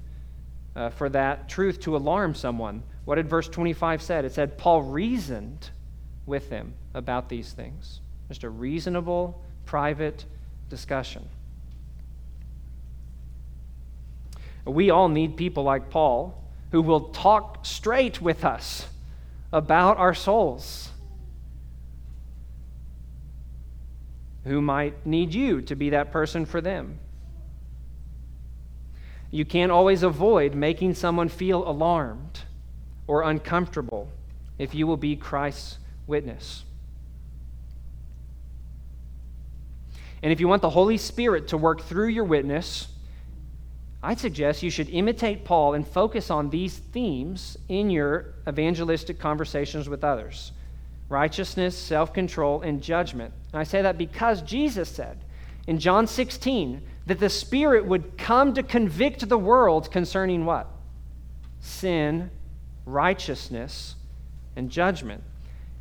uh, 0.74 0.90
for 0.90 1.08
that 1.10 1.48
truth 1.48 1.80
to 1.80 1.96
alarm 1.96 2.34
someone. 2.34 2.82
What 3.04 3.16
did 3.16 3.28
verse 3.28 3.48
25 3.48 4.02
said? 4.02 4.24
It 4.24 4.32
said 4.32 4.58
Paul 4.58 4.82
reasoned 4.82 5.70
with 6.26 6.48
them 6.48 6.74
about 6.94 7.28
these 7.28 7.52
things. 7.52 8.00
Just 8.28 8.44
a 8.44 8.50
reasonable, 8.50 9.42
private 9.66 10.24
discussion. 10.68 11.28
We 14.64 14.90
all 14.90 15.08
need 15.08 15.36
people 15.36 15.64
like 15.64 15.90
Paul 15.90 16.42
who 16.70 16.82
will 16.82 17.10
talk 17.10 17.66
straight 17.66 18.20
with 18.20 18.44
us 18.44 18.88
about 19.52 19.98
our 19.98 20.14
souls, 20.14 20.90
who 24.44 24.62
might 24.62 25.06
need 25.06 25.34
you 25.34 25.60
to 25.62 25.76
be 25.76 25.90
that 25.90 26.10
person 26.10 26.46
for 26.46 26.60
them. 26.60 26.98
You 29.30 29.44
can't 29.44 29.72
always 29.72 30.02
avoid 30.02 30.54
making 30.54 30.94
someone 30.94 31.28
feel 31.28 31.66
alarmed 31.68 32.40
or 33.06 33.22
uncomfortable 33.22 34.08
if 34.58 34.74
you 34.74 34.86
will 34.86 34.96
be 34.96 35.16
Christ's 35.16 35.78
witness. 36.06 36.64
And 40.22 40.32
if 40.32 40.38
you 40.38 40.48
want 40.48 40.62
the 40.62 40.70
Holy 40.70 40.98
Spirit 40.98 41.48
to 41.48 41.56
work 41.56 41.82
through 41.82 42.08
your 42.08 42.24
witness, 42.24 42.88
I'd 44.02 44.18
suggest 44.18 44.62
you 44.62 44.70
should 44.70 44.90
imitate 44.90 45.44
Paul 45.44 45.74
and 45.74 45.86
focus 45.86 46.30
on 46.30 46.50
these 46.50 46.76
themes 46.76 47.56
in 47.68 47.88
your 47.88 48.34
evangelistic 48.48 49.18
conversations 49.18 49.88
with 49.88 50.02
others 50.04 50.52
righteousness, 51.08 51.76
self 51.76 52.12
control, 52.14 52.62
and 52.62 52.82
judgment. 52.82 53.34
And 53.52 53.60
I 53.60 53.64
say 53.64 53.82
that 53.82 53.98
because 53.98 54.40
Jesus 54.42 54.88
said 54.88 55.18
in 55.66 55.78
John 55.78 56.06
16 56.06 56.82
that 57.06 57.20
the 57.20 57.28
Spirit 57.28 57.84
would 57.84 58.16
come 58.16 58.54
to 58.54 58.62
convict 58.62 59.28
the 59.28 59.38
world 59.38 59.90
concerning 59.90 60.46
what? 60.46 60.68
Sin, 61.60 62.30
righteousness, 62.86 63.94
and 64.56 64.70
judgment. 64.70 65.22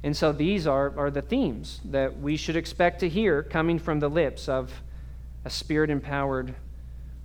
And 0.04 0.18
so 0.18 0.32
these 0.32 0.68
are, 0.68 0.94
are 0.98 1.12
the 1.12 1.22
themes 1.22 1.80
that 1.86 2.20
we 2.20 2.36
should 2.36 2.56
expect 2.56 3.00
to 3.00 3.10
hear 3.10 3.42
coming 3.44 3.80
from 3.80 4.00
the 4.00 4.10
lips 4.10 4.50
of 4.50 4.82
a 5.46 5.50
spirit 5.50 5.90
empowered 5.90 6.56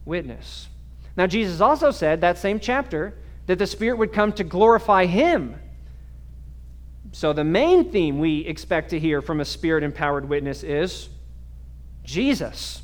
witness. 0.04 0.68
Now, 1.16 1.26
Jesus 1.26 1.60
also 1.60 1.90
said, 1.90 2.20
that 2.20 2.38
same 2.38 2.60
chapter, 2.60 3.14
that 3.46 3.58
the 3.58 3.66
Spirit 3.66 3.98
would 3.98 4.12
come 4.12 4.32
to 4.34 4.44
glorify 4.44 5.06
Him. 5.06 5.56
So, 7.12 7.32
the 7.32 7.44
main 7.44 7.90
theme 7.90 8.18
we 8.18 8.40
expect 8.40 8.90
to 8.90 9.00
hear 9.00 9.22
from 9.22 9.40
a 9.40 9.44
Spirit 9.44 9.82
empowered 9.82 10.28
witness 10.28 10.62
is 10.62 11.08
Jesus. 12.04 12.82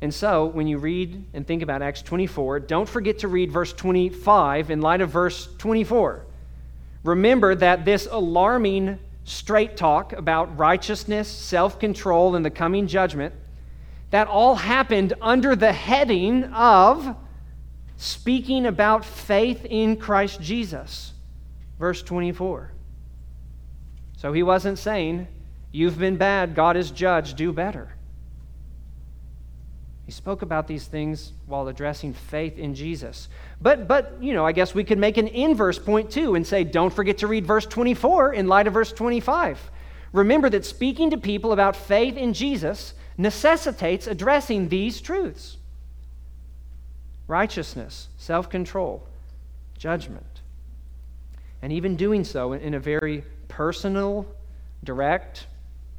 And 0.00 0.12
so, 0.12 0.46
when 0.46 0.66
you 0.66 0.78
read 0.78 1.24
and 1.32 1.46
think 1.46 1.62
about 1.62 1.82
Acts 1.82 2.02
24, 2.02 2.60
don't 2.60 2.88
forget 2.88 3.20
to 3.20 3.28
read 3.28 3.52
verse 3.52 3.72
25 3.72 4.70
in 4.70 4.80
light 4.80 5.00
of 5.00 5.10
verse 5.10 5.48
24. 5.58 6.24
Remember 7.04 7.54
that 7.54 7.84
this 7.84 8.08
alarming 8.10 8.98
straight 9.24 9.76
talk 9.76 10.12
about 10.12 10.58
righteousness, 10.58 11.28
self 11.28 11.78
control, 11.78 12.34
and 12.34 12.44
the 12.44 12.50
coming 12.50 12.86
judgment 12.86 13.34
that 14.10 14.28
all 14.28 14.54
happened 14.54 15.14
under 15.20 15.54
the 15.54 15.72
heading 15.72 16.44
of 16.44 17.16
speaking 17.96 18.66
about 18.66 19.04
faith 19.04 19.64
in 19.64 19.96
Christ 19.96 20.40
Jesus. 20.40 21.12
Verse 21.78 22.02
24. 22.02 22.72
So 24.16 24.32
he 24.32 24.42
wasn't 24.42 24.78
saying, 24.78 25.28
You've 25.70 25.98
been 25.98 26.16
bad, 26.16 26.54
God 26.54 26.76
is 26.76 26.90
judge, 26.90 27.34
do 27.34 27.52
better. 27.52 27.90
He 30.06 30.12
spoke 30.12 30.40
about 30.40 30.66
these 30.66 30.86
things 30.86 31.34
while 31.44 31.68
addressing 31.68 32.14
faith 32.14 32.56
in 32.56 32.74
Jesus. 32.74 33.28
But, 33.60 33.86
but, 33.86 34.16
you 34.22 34.32
know, 34.32 34.46
I 34.46 34.52
guess 34.52 34.74
we 34.74 34.82
could 34.82 34.96
make 34.96 35.18
an 35.18 35.28
inverse 35.28 35.78
point 35.78 36.10
too 36.10 36.34
and 36.34 36.46
say, 36.46 36.64
don't 36.64 36.92
forget 36.92 37.18
to 37.18 37.26
read 37.26 37.46
verse 37.46 37.66
24 37.66 38.32
in 38.32 38.46
light 38.46 38.66
of 38.66 38.72
verse 38.72 38.90
25. 38.90 39.70
Remember 40.12 40.48
that 40.48 40.64
speaking 40.64 41.10
to 41.10 41.18
people 41.18 41.52
about 41.52 41.76
faith 41.76 42.16
in 42.16 42.32
Jesus 42.32 42.94
necessitates 43.18 44.06
addressing 44.06 44.68
these 44.68 45.00
truths 45.00 45.56
righteousness, 47.26 48.08
self 48.16 48.48
control, 48.48 49.06
judgment. 49.76 50.24
And 51.60 51.72
even 51.72 51.96
doing 51.96 52.24
so 52.24 52.52
in 52.54 52.72
a 52.72 52.80
very 52.80 53.24
personal, 53.48 54.26
direct, 54.84 55.46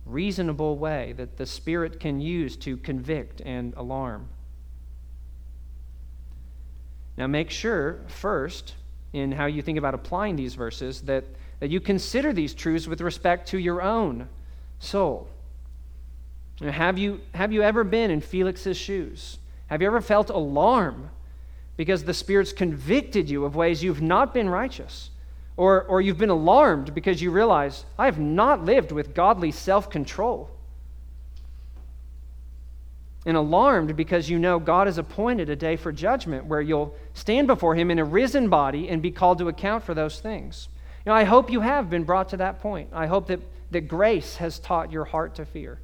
reasonable 0.06 0.78
way 0.78 1.14
that 1.18 1.38
the 1.38 1.46
Spirit 1.46 2.00
can 2.00 2.20
use 2.20 2.56
to 2.58 2.78
convict 2.78 3.42
and 3.42 3.74
alarm. 3.76 4.28
Now, 7.18 7.28
make 7.28 7.50
sure 7.50 8.00
first 8.08 8.74
in 9.12 9.34
how 9.34 9.46
you 9.46 9.62
think 9.62 9.78
about 9.78 9.94
applying 9.94 10.36
these 10.36 10.56
verses 10.56 11.02
that, 11.02 11.26
that 11.60 11.70
you 11.70 11.82
consider 11.82 12.32
these 12.32 12.54
truths 12.54 12.88
with 12.88 13.02
respect 13.02 13.50
to 13.50 13.60
your 13.60 13.82
own 13.82 14.30
soul. 14.80 15.28
Have 16.62 16.98
you, 16.98 17.22
have 17.34 17.54
you 17.54 17.64
ever 17.64 17.84
been 17.84 18.12
in 18.12 18.20
Felix's 18.20 18.76
shoes? 18.76 19.38
Have 19.68 19.82
you 19.82 19.88
ever 19.88 20.02
felt 20.02 20.30
alarm 20.30 21.10
because 21.78 22.04
the 22.04 22.14
Spirit's 22.14 22.52
convicted 22.52 23.30
you 23.30 23.46
of 23.46 23.56
ways 23.56 23.82
you've 23.82 24.02
not 24.02 24.34
been 24.34 24.50
righteous? 24.50 25.10
Or, 25.56 25.84
or 25.84 26.02
you've 26.02 26.18
been 26.18 26.30
alarmed 26.30 26.94
because 26.94 27.22
you 27.22 27.32
realize, 27.32 27.86
I 27.98 28.06
have 28.06 28.20
not 28.20 28.66
lived 28.66 28.92
with 28.92 29.14
godly 29.14 29.52
self 29.52 29.90
control. 29.90 30.50
and 33.26 33.36
alarmed 33.38 33.96
because 33.96 34.30
you 34.30 34.40
know 34.40 34.60
God 34.60 34.88
has 34.88 34.98
appointed 34.98 35.50
a 35.50 35.56
day 35.56 35.76
for 35.76 35.92
judgment 35.92 36.46
where 36.46 36.62
you'll 36.62 36.96
stand 37.14 37.48
before 37.48 37.76
Him 37.76 37.92
in 37.92 38.00
a 38.00 38.06
risen 38.06 38.50
body 38.50 38.90
and 38.90 39.02
be 39.02 39.12
called 39.12 39.38
to 39.40 39.50
account 39.50 39.84
for 39.84 39.94
those 39.94 40.20
things. 40.20 40.70
You 41.06 41.12
know, 41.12 41.16
I 41.16 41.26
hope 41.26 41.52
you 41.52 41.60
have 41.60 41.90
been 41.90 42.06
brought 42.06 42.30
to 42.30 42.38
that 42.38 42.60
point. 42.60 42.90
I 42.94 43.08
hope 43.08 43.28
that, 43.28 43.42
that 43.72 43.88
grace 43.88 44.38
has 44.38 44.60
taught 44.60 44.92
your 44.92 45.06
heart 45.06 45.36
to 45.36 45.46
fear 45.46 45.80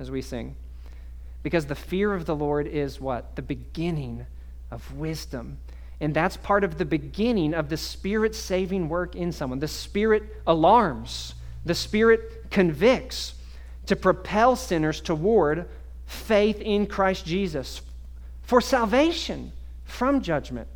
as 0.00 0.10
we 0.10 0.22
sing. 0.22 0.56
Because 1.42 1.66
the 1.66 1.74
fear 1.74 2.12
of 2.12 2.26
the 2.26 2.36
Lord 2.36 2.66
is 2.66 3.00
what? 3.00 3.36
The 3.36 3.42
beginning 3.42 4.26
of 4.70 4.94
wisdom. 4.96 5.58
And 6.00 6.14
that's 6.14 6.36
part 6.36 6.64
of 6.64 6.78
the 6.78 6.84
beginning 6.84 7.54
of 7.54 7.68
the 7.68 7.76
Spirit 7.76 8.34
saving 8.34 8.88
work 8.88 9.14
in 9.14 9.32
someone. 9.32 9.58
The 9.58 9.68
Spirit 9.68 10.22
alarms, 10.46 11.34
the 11.64 11.74
Spirit 11.74 12.50
convicts 12.50 13.34
to 13.86 13.96
propel 13.96 14.56
sinners 14.56 15.00
toward 15.00 15.68
faith 16.06 16.60
in 16.60 16.86
Christ 16.86 17.26
Jesus 17.26 17.82
for 18.42 18.60
salvation 18.60 19.52
from 19.84 20.22
judgment 20.22 20.68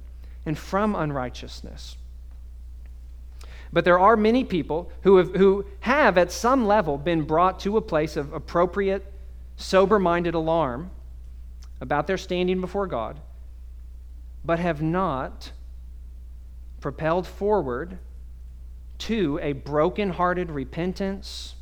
and 0.47 0.59
from 0.59 0.95
unrighteousness. 0.95 1.97
But 3.73 3.85
there 3.85 3.99
are 3.99 4.17
many 4.17 4.45
people 4.45 4.93
who 5.03 5.17
have, 5.17 5.35
who 5.35 5.65
have, 5.81 6.17
at 6.17 6.31
some 6.31 6.67
level, 6.67 6.97
been 6.97 7.23
brought 7.23 7.59
to 7.61 7.77
a 7.77 7.81
place 7.81 8.17
of 8.17 8.33
appropriate, 8.33 9.05
sober 9.57 9.99
minded 9.99 10.35
alarm 10.35 10.91
about 11.81 12.07
their 12.07 12.17
standing 12.17 12.61
before 12.61 12.87
God, 12.87 13.21
but 14.45 14.59
have 14.59 14.83
not 14.83 15.53
propelled 16.81 17.27
forward 17.27 17.99
to 18.99 19.39
a 19.43 19.53
broken-hearted 19.53 20.51
repentance 20.51 21.55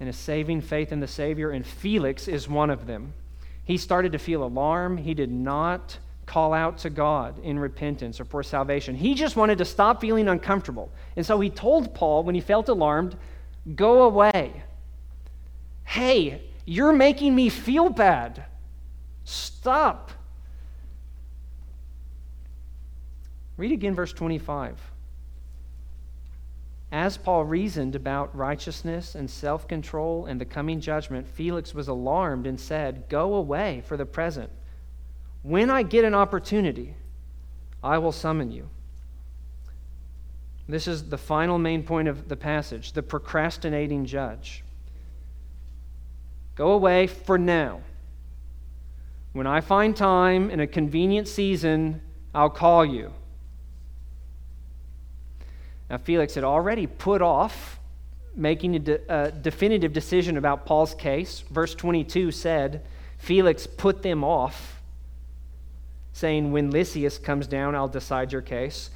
and 0.00 0.08
a 0.08 0.12
saving 0.12 0.60
faith 0.60 0.92
in 0.92 1.00
the 1.00 1.06
Savior, 1.06 1.50
and 1.50 1.66
Felix 1.66 2.28
is 2.28 2.48
one 2.48 2.70
of 2.70 2.86
them. 2.86 3.14
He 3.64 3.78
started 3.78 4.12
to 4.12 4.18
feel 4.18 4.44
alarm. 4.44 4.98
He 4.98 5.14
did 5.14 5.30
not 5.30 5.98
call 6.26 6.52
out 6.52 6.78
to 6.78 6.90
God 6.90 7.38
in 7.42 7.58
repentance 7.58 8.20
or 8.20 8.24
for 8.24 8.42
salvation. 8.42 8.94
He 8.94 9.14
just 9.14 9.36
wanted 9.36 9.58
to 9.58 9.64
stop 9.64 10.00
feeling 10.00 10.28
uncomfortable. 10.28 10.90
And 11.16 11.24
so 11.24 11.40
he 11.40 11.50
told 11.50 11.94
Paul 11.94 12.22
when 12.24 12.34
he 12.34 12.40
felt 12.40 12.68
alarmed, 12.68 13.16
Go 13.74 14.02
away. 14.02 14.62
Hey, 15.84 16.42
you're 16.64 16.92
making 16.92 17.34
me 17.34 17.48
feel 17.48 17.90
bad. 17.90 18.44
Stop. 19.24 20.10
Read 23.56 23.72
again 23.72 23.94
verse 23.94 24.12
25. 24.12 24.80
As 26.90 27.16
Paul 27.16 27.44
reasoned 27.44 27.94
about 27.94 28.36
righteousness 28.36 29.14
and 29.14 29.28
self 29.28 29.66
control 29.66 30.26
and 30.26 30.40
the 30.40 30.44
coming 30.44 30.80
judgment, 30.80 31.28
Felix 31.28 31.74
was 31.74 31.88
alarmed 31.88 32.46
and 32.46 32.58
said, 32.58 33.08
Go 33.08 33.34
away 33.34 33.82
for 33.86 33.96
the 33.96 34.06
present. 34.06 34.50
When 35.42 35.70
I 35.70 35.82
get 35.82 36.04
an 36.04 36.14
opportunity, 36.14 36.94
I 37.82 37.98
will 37.98 38.12
summon 38.12 38.50
you. 38.50 38.68
This 40.68 40.88
is 40.88 41.10
the 41.10 41.18
final 41.18 41.58
main 41.58 41.82
point 41.82 42.08
of 42.08 42.28
the 42.28 42.36
passage 42.36 42.92
the 42.92 43.02
procrastinating 43.02 44.06
judge. 44.06 44.63
Go 46.54 46.72
away 46.72 47.06
for 47.06 47.38
now. 47.38 47.80
When 49.32 49.46
I 49.46 49.60
find 49.60 49.96
time 49.96 50.50
in 50.50 50.60
a 50.60 50.66
convenient 50.66 51.26
season, 51.26 52.00
I'll 52.34 52.50
call 52.50 52.84
you. 52.84 53.12
Now, 55.90 55.98
Felix 55.98 56.34
had 56.34 56.44
already 56.44 56.86
put 56.86 57.20
off 57.20 57.80
making 58.36 58.76
a, 58.76 58.78
de- 58.78 59.00
a, 59.08 59.30
definitive 59.30 59.92
decision 59.92 60.36
about 60.36 60.66
Paul's 60.66 60.94
case. 60.94 61.40
Verse 61.50 61.74
22 61.74 62.30
said, 62.30 62.84
Felix 63.18 63.66
put 63.66 64.02
them 64.02 64.24
off, 64.24 64.80
saying, 66.12 66.52
When 66.52 66.70
Lysias 66.70 67.18
comes 67.18 67.46
down, 67.46 67.74
I'll 67.74 67.88
decide 67.88 68.32
your 68.32 68.42
case. 68.42 68.90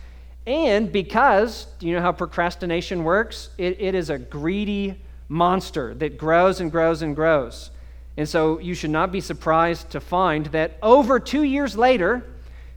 And 0.46 0.90
because, 0.90 1.66
do 1.78 1.86
you 1.86 1.94
know 1.94 2.00
how 2.00 2.12
procrastination 2.12 3.04
works? 3.04 3.50
It, 3.58 3.80
it 3.80 3.94
is 3.94 4.08
a 4.08 4.18
greedy 4.18 5.00
monster 5.28 5.94
that 5.94 6.18
grows 6.18 6.60
and 6.60 6.70
grows 6.70 7.02
and 7.02 7.14
grows. 7.14 7.70
And 8.16 8.28
so 8.28 8.58
you 8.58 8.74
should 8.74 8.90
not 8.90 9.12
be 9.12 9.20
surprised 9.20 9.90
to 9.90 10.00
find 10.00 10.46
that 10.46 10.78
over 10.82 11.20
two 11.20 11.42
years 11.44 11.76
later, 11.76 12.24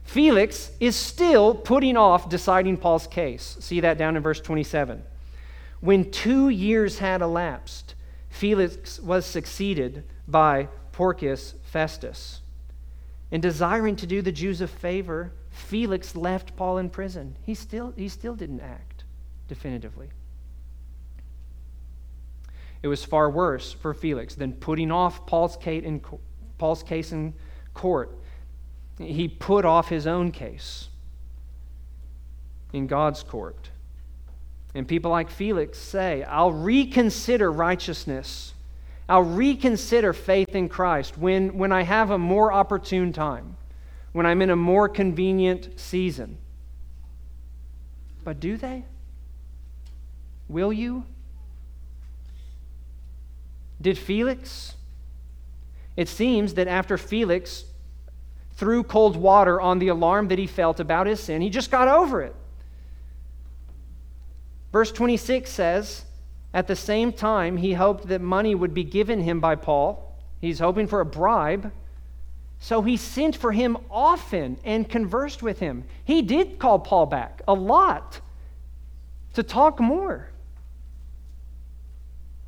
Felix 0.04 0.70
is 0.78 0.94
still 0.94 1.54
putting 1.54 1.96
off 1.96 2.28
deciding 2.28 2.76
Paul's 2.76 3.06
case. 3.06 3.56
See 3.60 3.80
that 3.80 3.98
down 3.98 4.16
in 4.16 4.22
verse 4.22 4.40
27. 4.40 5.02
When 5.80 6.10
two 6.10 6.48
years 6.48 6.98
had 6.98 7.22
elapsed, 7.22 7.94
Felix 8.28 9.00
was 9.00 9.26
succeeded 9.26 10.04
by 10.28 10.68
Porcius 10.92 11.54
Festus. 11.64 12.40
In 13.30 13.40
desiring 13.40 13.96
to 13.96 14.06
do 14.06 14.22
the 14.22 14.30
Jews 14.30 14.60
a 14.60 14.68
favor, 14.68 15.32
Felix 15.50 16.14
left 16.14 16.54
Paul 16.56 16.78
in 16.78 16.90
prison. 16.90 17.36
He 17.42 17.54
still, 17.54 17.92
he 17.96 18.08
still 18.08 18.34
didn't 18.34 18.60
act 18.60 19.04
definitively. 19.48 20.10
It 22.82 22.88
was 22.88 23.04
far 23.04 23.30
worse 23.30 23.72
for 23.72 23.94
Felix 23.94 24.34
than 24.34 24.54
putting 24.54 24.90
off 24.90 25.26
Paul's 25.26 25.56
case 25.56 25.84
in, 27.12 27.34
court 27.74 28.18
he 28.98 29.28
put 29.28 29.64
off 29.64 29.88
his 29.88 30.06
own 30.06 30.30
case 30.30 30.88
in 32.72 32.86
God's 32.86 33.22
court. 33.22 33.70
And 34.74 34.88
people 34.88 35.10
like 35.10 35.30
Felix 35.30 35.78
say, 35.78 36.22
I'll 36.24 36.52
reconsider 36.52 37.50
righteousness. 37.52 38.54
I'll 39.08 39.22
reconsider 39.22 40.12
faith 40.12 40.54
in 40.54 40.68
Christ 40.68 41.18
when, 41.18 41.58
when 41.58 41.72
I 41.72 41.82
have 41.82 42.10
a 42.10 42.18
more 42.18 42.52
opportune 42.52 43.12
time, 43.12 43.56
when 44.12 44.24
I'm 44.24 44.40
in 44.40 44.50
a 44.50 44.56
more 44.56 44.88
convenient 44.88 45.78
season. 45.78 46.38
But 48.24 48.40
do 48.40 48.56
they? 48.56 48.84
Will 50.48 50.72
you? 50.72 51.04
Did 53.82 53.98
Felix? 53.98 54.74
It 55.96 56.08
seems 56.08 56.54
that 56.54 56.68
after 56.68 56.96
Felix 56.96 57.64
threw 58.56 58.82
cold 58.82 59.16
water 59.16 59.60
on 59.60 59.78
the 59.78 59.88
alarm 59.88 60.28
that 60.28 60.38
he 60.38 60.46
felt 60.46 60.80
about 60.80 61.06
his 61.06 61.20
sin. 61.20 61.42
He 61.42 61.50
just 61.50 61.70
got 61.70 61.88
over 61.88 62.22
it. 62.22 62.34
Verse 64.72 64.92
26 64.92 65.50
says, 65.50 66.04
At 66.54 66.66
the 66.66 66.76
same 66.76 67.12
time, 67.12 67.56
he 67.56 67.74
hoped 67.74 68.08
that 68.08 68.20
money 68.20 68.54
would 68.54 68.72
be 68.72 68.84
given 68.84 69.20
him 69.20 69.40
by 69.40 69.56
Paul. 69.56 70.16
He's 70.40 70.60
hoping 70.60 70.86
for 70.86 71.00
a 71.00 71.04
bribe. 71.04 71.72
So 72.60 72.82
he 72.82 72.96
sent 72.96 73.36
for 73.36 73.52
him 73.52 73.76
often 73.90 74.56
and 74.64 74.88
conversed 74.88 75.42
with 75.42 75.58
him. 75.58 75.84
He 76.04 76.22
did 76.22 76.58
call 76.58 76.78
Paul 76.78 77.06
back 77.06 77.42
a 77.48 77.54
lot 77.54 78.20
to 79.34 79.42
talk 79.42 79.80
more. 79.80 80.28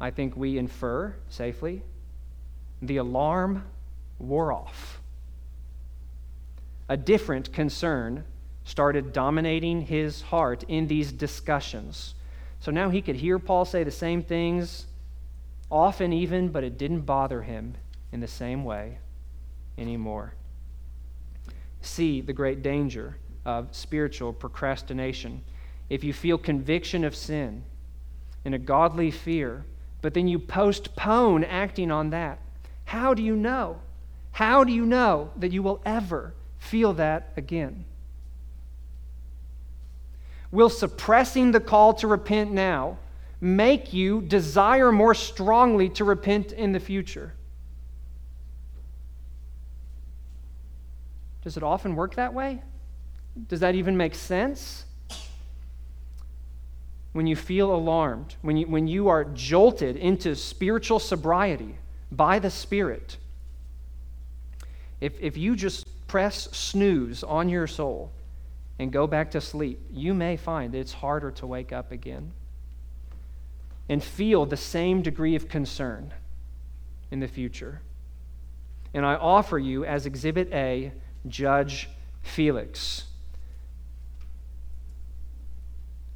I 0.04 0.10
think 0.10 0.36
we 0.36 0.58
infer 0.58 1.16
safely 1.30 1.82
the 2.82 2.98
alarm 2.98 3.64
wore 4.18 4.52
off 4.52 5.00
a 6.90 6.96
different 6.98 7.54
concern 7.54 8.22
started 8.64 9.14
dominating 9.14 9.80
his 9.80 10.20
heart 10.20 10.62
in 10.68 10.88
these 10.88 11.10
discussions. 11.10 12.16
So 12.60 12.70
now 12.70 12.90
he 12.90 13.00
could 13.00 13.16
hear 13.16 13.38
Paul 13.38 13.64
say 13.64 13.82
the 13.82 13.90
same 13.90 14.22
things, 14.22 14.84
often 15.70 16.12
even, 16.12 16.50
but 16.50 16.64
it 16.64 16.76
didn't 16.76 17.06
bother 17.06 17.40
him 17.40 17.74
in 18.12 18.20
the 18.20 18.28
same 18.28 18.62
way 18.62 18.98
anymore. 19.78 20.34
See 21.80 22.20
the 22.20 22.34
great 22.34 22.62
danger 22.62 23.16
of 23.46 23.74
spiritual 23.74 24.34
procrastination. 24.34 25.42
If 25.88 26.04
you 26.04 26.12
feel 26.12 26.36
conviction 26.36 27.04
of 27.04 27.16
sin 27.16 27.64
and 28.44 28.54
a 28.54 28.58
godly 28.58 29.10
fear, 29.10 29.64
but 30.04 30.12
then 30.12 30.28
you 30.28 30.38
postpone 30.38 31.44
acting 31.44 31.90
on 31.90 32.10
that, 32.10 32.38
how 32.84 33.14
do 33.14 33.22
you 33.22 33.34
know? 33.34 33.78
How 34.32 34.62
do 34.62 34.70
you 34.70 34.84
know 34.84 35.30
that 35.38 35.50
you 35.50 35.62
will 35.62 35.80
ever 35.86 36.34
feel 36.58 36.92
that 36.92 37.32
again? 37.38 37.86
Will 40.52 40.68
suppressing 40.68 41.52
the 41.52 41.60
call 41.60 41.94
to 41.94 42.06
repent 42.06 42.52
now 42.52 42.98
make 43.40 43.94
you 43.94 44.20
desire 44.20 44.92
more 44.92 45.14
strongly 45.14 45.88
to 45.88 46.04
repent 46.04 46.52
in 46.52 46.72
the 46.72 46.80
future? 46.80 47.32
Does 51.40 51.56
it 51.56 51.62
often 51.62 51.96
work 51.96 52.16
that 52.16 52.34
way? 52.34 52.62
Does 53.48 53.60
that 53.60 53.74
even 53.74 53.96
make 53.96 54.14
sense? 54.14 54.84
When 57.14 57.28
you 57.28 57.36
feel 57.36 57.72
alarmed, 57.72 58.34
when 58.42 58.56
you, 58.56 58.66
when 58.66 58.88
you 58.88 59.06
are 59.06 59.24
jolted 59.24 59.96
into 59.96 60.34
spiritual 60.34 60.98
sobriety 60.98 61.76
by 62.10 62.40
the 62.40 62.50
Spirit, 62.50 63.16
if, 65.00 65.18
if 65.20 65.36
you 65.36 65.54
just 65.54 65.86
press 66.08 66.48
snooze 66.50 67.22
on 67.22 67.48
your 67.48 67.68
soul 67.68 68.10
and 68.80 68.92
go 68.92 69.06
back 69.06 69.30
to 69.30 69.40
sleep, 69.40 69.80
you 69.92 70.12
may 70.12 70.36
find 70.36 70.74
it's 70.74 70.92
harder 70.92 71.30
to 71.30 71.46
wake 71.46 71.72
up 71.72 71.92
again 71.92 72.32
and 73.88 74.02
feel 74.02 74.44
the 74.44 74.56
same 74.56 75.00
degree 75.00 75.36
of 75.36 75.48
concern 75.48 76.12
in 77.12 77.20
the 77.20 77.28
future. 77.28 77.80
and 78.92 79.06
I 79.06 79.14
offer 79.14 79.58
you 79.58 79.84
as 79.84 80.04
Exhibit 80.04 80.52
A, 80.52 80.92
Judge 81.28 81.88
Felix. 82.22 83.04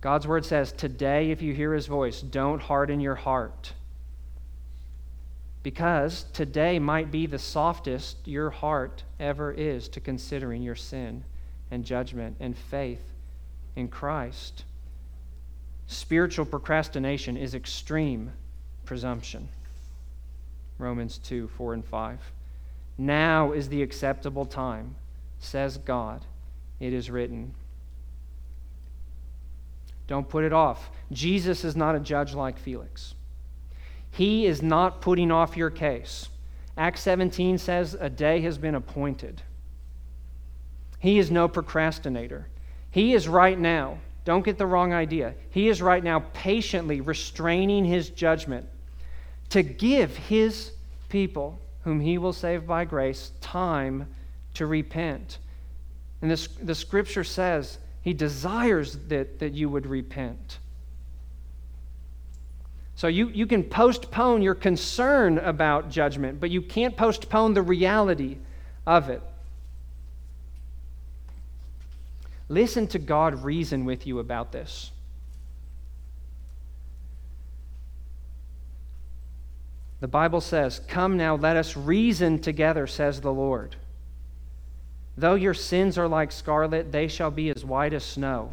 God's 0.01 0.26
word 0.26 0.44
says, 0.44 0.72
Today, 0.72 1.30
if 1.30 1.42
you 1.42 1.55
hear 1.55 1.74
his 1.74 1.86
voice, 1.86 2.20
don't 2.20 2.61
harden 2.61 3.01
your 3.01 3.16
heart. 3.16 3.72
Because 5.62 6.24
today 6.32 6.78
might 6.78 7.11
be 7.11 7.26
the 7.26 7.38
softest 7.38 8.16
your 8.26 8.51
heart 8.51 9.03
ever 9.18 9.53
is 9.53 9.88
to 9.88 10.01
considering 10.01 10.62
your 10.62 10.76
sin 10.76 11.24
and 11.70 11.84
judgment 11.84 12.36
and 12.40 12.57
faith 12.57 13.03
in 13.74 13.88
Christ. 13.88 14.64
Spiritual 15.88 16.44
procrastination 16.44 17.36
is 17.36 17.55
extreme 17.55 18.32
presumption. 18.84 19.49
Romans 20.78 21.18
2 21.18 21.49
4 21.49 21.74
and 21.74 21.84
5. 21.84 22.20
Now 22.99 23.53
is 23.53 23.68
the 23.68 23.82
acceptable 23.82 24.46
time, 24.46 24.94
says 25.40 25.78
God. 25.78 26.24
It 26.78 26.92
is 26.92 27.11
written. 27.11 27.55
Don't 30.09 30.28
put 30.28 30.42
it 30.42 30.52
off. 30.52 30.90
Jesus 31.12 31.64
is 31.64 31.76
not 31.76 31.94
a 31.94 32.00
judge 32.00 32.34
like 32.34 32.59
Felix. 32.59 33.14
He 34.11 34.46
is 34.46 34.62
not 34.62 35.00
putting 35.00 35.30
off 35.30 35.56
your 35.56 35.70
case. 35.70 36.28
Acts 36.76 37.02
17 37.02 37.59
says 37.59 37.96
a 37.98 38.11
day 38.11 38.40
has 38.40 38.59
been 38.59 38.74
appointed. 38.74 39.42
He 40.98 41.18
is 41.18 41.30
no 41.30 41.46
procrastinator. 41.46 42.48
He 42.90 43.14
is 43.14 43.28
right 43.28 43.59
now, 43.59 43.98
don't 44.24 44.44
get 44.44 44.59
the 44.59 44.66
wrong 44.66 44.92
idea, 44.92 45.34
he 45.50 45.68
is 45.68 45.82
right 45.82 46.02
now 46.02 46.24
patiently 46.32 47.00
restraining 47.00 47.84
his 47.84 48.11
judgment 48.11 48.66
to 49.50 49.62
give 49.62 50.16
his 50.16 50.72
people, 51.09 51.61
whom 51.82 52.00
he 52.00 52.18
will 52.18 52.32
save 52.32 52.66
by 52.66 52.84
grace, 52.84 53.32
time 53.40 54.09
to 54.54 54.66
repent. 54.66 55.38
And 56.22 56.30
this, 56.30 56.48
the 56.62 56.74
scripture 56.74 57.24
says 57.24 57.78
he 58.09 58.14
desires 58.14 58.96
that, 59.09 59.38
that 59.38 59.52
you 59.52 59.68
would 59.68 59.84
repent. 59.84 60.61
So 62.94 63.06
you, 63.06 63.28
you 63.28 63.46
can 63.46 63.62
postpone 63.62 64.40
your 64.40 64.54
concern 64.54 65.36
about 65.36 65.90
judgment, 65.90 66.40
but 66.40 66.48
you 66.48 66.62
can't 66.62 66.96
postpone 66.96 67.52
the 67.52 67.61
reality 67.61 68.38
of 68.86 69.11
it. 69.11 69.20
Listen 72.48 72.86
to 72.86 72.98
God 72.98 73.44
reason 73.44 73.84
with 73.84 74.06
you 74.06 74.20
about 74.20 74.52
this. 74.52 74.90
The 80.00 80.09
Bible 80.09 80.40
says, 80.40 80.80
Come 80.88 81.18
now, 81.18 81.36
let 81.36 81.59
us 81.59 81.76
reason 81.76 82.38
together, 82.38 82.86
says 82.86 83.20
the 83.20 83.34
Lord. 83.34 83.76
Though 85.18 85.34
your 85.34 85.52
sins 85.52 85.98
are 85.98 86.06
like 86.06 86.30
scarlet, 86.30 86.92
they 86.92 87.08
shall 87.08 87.32
be 87.32 87.50
as 87.50 87.64
white 87.64 87.92
as 87.92 88.04
snow. 88.04 88.52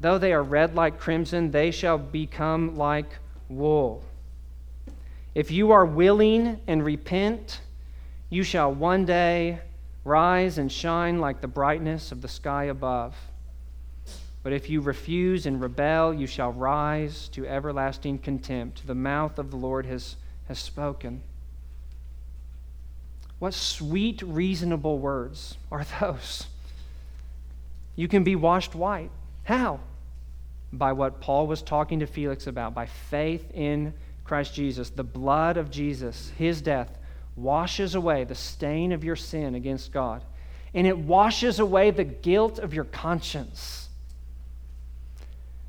Though 0.00 0.16
they 0.16 0.32
are 0.32 0.42
red 0.42 0.74
like 0.74 0.98
crimson, 0.98 1.50
they 1.50 1.70
shall 1.70 1.98
become 1.98 2.74
like 2.74 3.18
wool. 3.50 4.02
If 5.34 5.50
you 5.50 5.72
are 5.72 5.84
willing 5.84 6.58
and 6.66 6.82
repent, 6.82 7.60
you 8.30 8.44
shall 8.44 8.72
one 8.72 9.04
day 9.04 9.60
rise 10.04 10.56
and 10.56 10.72
shine 10.72 11.20
like 11.20 11.42
the 11.42 11.48
brightness 11.48 12.10
of 12.12 12.22
the 12.22 12.28
sky 12.28 12.64
above. 12.64 13.14
But 14.42 14.54
if 14.54 14.70
you 14.70 14.80
refuse 14.80 15.44
and 15.44 15.60
rebel, 15.60 16.14
you 16.14 16.26
shall 16.26 16.50
rise 16.50 17.28
to 17.30 17.46
everlasting 17.46 18.20
contempt. 18.20 18.86
The 18.86 18.94
mouth 18.94 19.38
of 19.38 19.50
the 19.50 19.58
Lord 19.58 19.84
has, 19.84 20.16
has 20.48 20.58
spoken. 20.58 21.20
What 23.38 23.54
sweet, 23.54 24.22
reasonable 24.22 24.98
words 24.98 25.56
are 25.70 25.84
those? 26.00 26.46
You 27.94 28.08
can 28.08 28.24
be 28.24 28.36
washed 28.36 28.74
white. 28.74 29.10
How? 29.44 29.80
By 30.72 30.92
what 30.92 31.20
Paul 31.20 31.46
was 31.46 31.62
talking 31.62 32.00
to 32.00 32.06
Felix 32.06 32.46
about, 32.46 32.74
by 32.74 32.86
faith 32.86 33.50
in 33.52 33.94
Christ 34.24 34.54
Jesus. 34.54 34.90
The 34.90 35.04
blood 35.04 35.56
of 35.56 35.70
Jesus, 35.70 36.32
his 36.36 36.60
death, 36.60 36.98
washes 37.36 37.94
away 37.94 38.24
the 38.24 38.34
stain 38.34 38.92
of 38.92 39.04
your 39.04 39.16
sin 39.16 39.54
against 39.54 39.92
God, 39.92 40.24
and 40.74 40.86
it 40.86 40.96
washes 40.96 41.58
away 41.58 41.90
the 41.90 42.04
guilt 42.04 42.58
of 42.58 42.74
your 42.74 42.84
conscience 42.84 43.88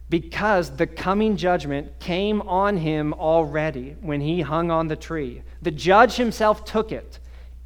because 0.10 0.78
the 0.78 0.88
coming 0.88 1.36
judgment 1.36 2.00
came 2.00 2.42
on 2.44 2.78
him 2.78 3.14
already 3.14 3.96
when 4.02 4.22
he 4.22 4.42
hung 4.42 4.72
on 4.72 4.88
the 4.88 4.96
tree. 4.96 5.42
The 5.62 5.72
judge 5.72 6.16
himself 6.16 6.64
took 6.64 6.94
it 6.94 7.20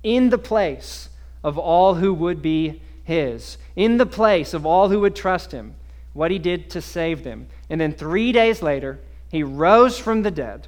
in 0.04 0.30
the 0.30 0.38
place 0.38 1.10
of 1.44 1.58
all 1.58 1.96
who 1.96 2.14
would 2.14 2.42
be 2.42 2.82
his, 3.04 3.58
in 3.76 3.98
the 3.98 4.06
place 4.06 4.54
of 4.54 4.66
all 4.66 4.90
who 4.90 5.00
would 5.02 5.16
trust 5.16 5.52
him, 5.52 5.76
what 6.14 6.32
he 6.32 6.40
did 6.40 6.70
to 6.70 6.82
save 6.82 7.24
them. 7.24 7.48
And 7.70 7.80
then 7.80 7.94
three 7.94 8.32
days 8.32 8.62
later, 8.62 9.00
he 9.30 9.44
rose 9.44 9.98
from 9.98 10.24
the 10.24 10.32
dead 10.32 10.68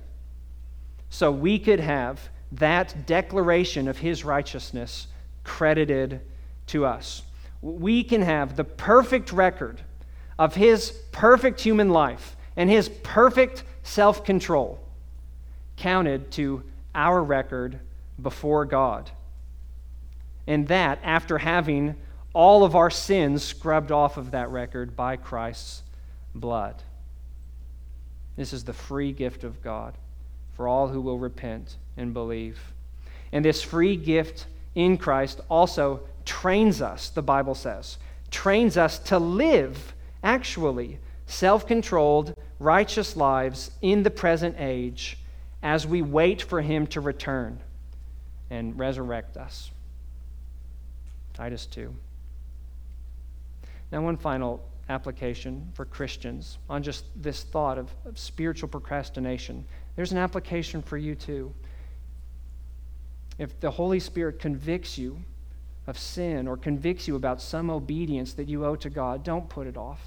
so 1.10 1.32
we 1.32 1.60
could 1.60 1.80
have 1.80 2.30
that 2.54 3.06
declaration 3.06 3.88
of 3.88 3.98
his 3.98 4.24
righteousness 4.24 5.08
credited 5.44 6.22
to 6.68 6.86
us. 6.86 7.24
We 7.62 8.04
can 8.04 8.22
have 8.22 8.56
the 8.56 8.64
perfect 8.64 9.32
record 9.32 9.82
of 10.40 10.56
his 10.56 10.92
perfect 11.12 11.62
human 11.62 11.90
life 11.90 12.36
and 12.56 12.70
his 12.70 12.90
perfect 12.90 13.64
self 13.84 14.24
control 14.24 14.80
counted 15.78 16.32
to 16.32 16.64
our 16.96 17.24
record 17.24 17.80
before 18.22 18.66
God. 18.66 19.12
And 20.48 20.68
that 20.68 21.00
after 21.04 21.38
having 21.38 21.96
all 22.34 22.64
of 22.64 22.76
our 22.76 22.90
sins 22.90 23.44
scrubbed 23.44 23.92
off 23.92 24.18
of 24.18 24.32
that 24.32 24.50
record 24.50 24.96
by 24.96 25.16
Christ's 25.16 25.84
blood. 26.34 26.82
This 28.36 28.54
is 28.54 28.64
the 28.64 28.74
free 28.74 29.12
gift 29.12 29.44
of 29.44 29.62
God 29.62 29.94
for 30.54 30.68
all 30.68 30.88
who 30.88 31.02
will 31.02 31.20
repent 31.20 31.78
and 31.98 32.14
believe. 32.14 32.60
And 33.32 33.46
this 33.46 33.62
free 33.62 33.96
gift 33.96 34.48
in 34.76 34.98
Christ 34.98 35.42
also 35.50 36.02
trains 36.26 36.82
us, 36.82 37.10
the 37.10 37.22
Bible 37.22 37.56
says, 37.56 37.98
trains 38.32 38.78
us 38.78 38.98
to 39.00 39.20
live 39.20 39.94
actually 40.24 41.00
self 41.26 41.68
controlled, 41.68 42.34
righteous 42.60 43.16
lives 43.16 43.72
in 43.82 44.04
the 44.04 44.12
present 44.12 44.56
age 44.60 45.18
as 45.62 45.86
we 45.86 46.02
wait 46.02 46.42
for 46.42 46.62
Him 46.62 46.88
to 46.88 47.02
return 47.02 47.60
and 48.50 48.78
resurrect 48.78 49.38
us. 49.38 49.72
Titus 51.34 51.66
2. 51.66 51.94
Now, 53.92 54.02
one 54.02 54.18
final 54.18 54.64
application 54.90 55.70
for 55.74 55.86
Christians 55.86 56.58
on 56.70 56.84
just 56.84 57.06
this 57.16 57.44
thought 57.44 57.78
of, 57.78 57.94
of 58.06 58.18
spiritual 58.18 58.70
procrastination. 58.70 59.66
There's 59.96 60.12
an 60.12 60.18
application 60.18 60.82
for 60.82 60.98
you 60.98 61.16
too. 61.16 61.54
If 63.38 63.60
the 63.60 63.72
Holy 63.72 64.00
Spirit 64.00 64.40
convicts 64.40 64.98
you 64.98 65.20
of 65.88 65.98
sin 65.98 66.48
or 66.48 66.58
convicts 66.58 67.08
you 67.08 67.16
about 67.16 67.42
some 67.42 67.70
obedience 67.70 68.34
that 68.34 68.48
you 68.48 68.66
owe 68.66 68.76
to 68.78 68.90
God, 68.90 69.24
don't 69.24 69.48
put 69.50 69.68
it 69.68 69.78
off. 69.78 70.02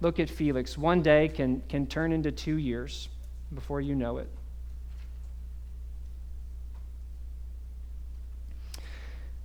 Look 0.00 0.18
at 0.18 0.30
Felix. 0.30 0.78
One 0.78 1.02
day 1.02 1.28
can, 1.28 1.62
can 1.68 1.86
turn 1.86 2.12
into 2.12 2.32
two 2.32 2.56
years 2.56 3.08
before 3.54 3.80
you 3.80 3.94
know 3.94 4.18
it. 4.18 4.28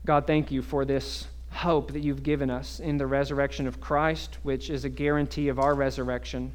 God, 0.05 0.27
thank 0.27 0.51
you 0.51 0.61
for 0.61 0.85
this 0.85 1.27
hope 1.49 1.91
that 1.93 2.01
you've 2.01 2.21
given 2.21 2.51
us 2.51 2.79
in 2.79 2.97
the 2.97 3.07
resurrection 3.07 3.65
of 3.65 3.81
Christ, 3.81 4.37
which 4.43 4.69
is 4.69 4.85
a 4.85 4.89
guarantee 4.89 5.47
of 5.47 5.57
our 5.57 5.73
resurrection. 5.73 6.53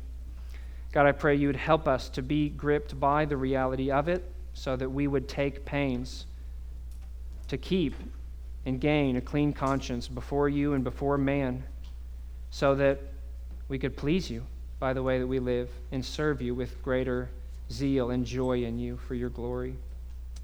God, 0.93 1.07
I 1.07 1.13
pray 1.13 1.35
you 1.35 1.49
would 1.49 1.57
help 1.57 1.89
us 1.89 2.09
to 2.11 2.23
be 2.23 2.49
gripped 2.49 2.99
by 3.01 3.25
the 3.25 3.37
reality 3.37 3.91
of 3.91 4.09
it 4.09 4.25
so 4.55 4.77
that 4.77 4.89
we 4.89 5.09
would 5.09 5.29
take 5.29 5.65
pains 5.65 6.27
to 7.49 7.59
keep 7.59 7.95
and 8.67 8.81
gain 8.81 9.17
a 9.17 9.21
clean 9.21 9.53
conscience 9.53 10.07
before 10.07 10.49
you 10.49 10.75
and 10.75 10.85
before 10.85 11.19
man 11.19 11.65
so 12.51 12.77
that 12.77 13.01
we 13.69 13.79
could 13.79 13.97
please 13.97 14.31
you 14.31 14.45
by 14.79 14.93
the 14.93 15.03
way 15.03 15.19
that 15.19 15.27
we 15.27 15.41
live 15.41 15.71
and 15.91 16.05
serve 16.05 16.41
you 16.41 16.55
with 16.55 16.81
greater 16.83 17.29
zeal 17.73 18.11
and 18.11 18.25
joy 18.25 18.63
in 18.63 18.79
you 18.79 18.97
for 19.09 19.15
your 19.15 19.31
glory. 19.31 19.75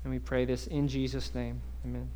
And 0.03 0.13
we 0.13 0.19
pray 0.19 0.45
this 0.45 0.67
in 0.67 0.89
Jesus' 0.89 1.35
name. 1.35 1.61
Amen. 1.85 2.09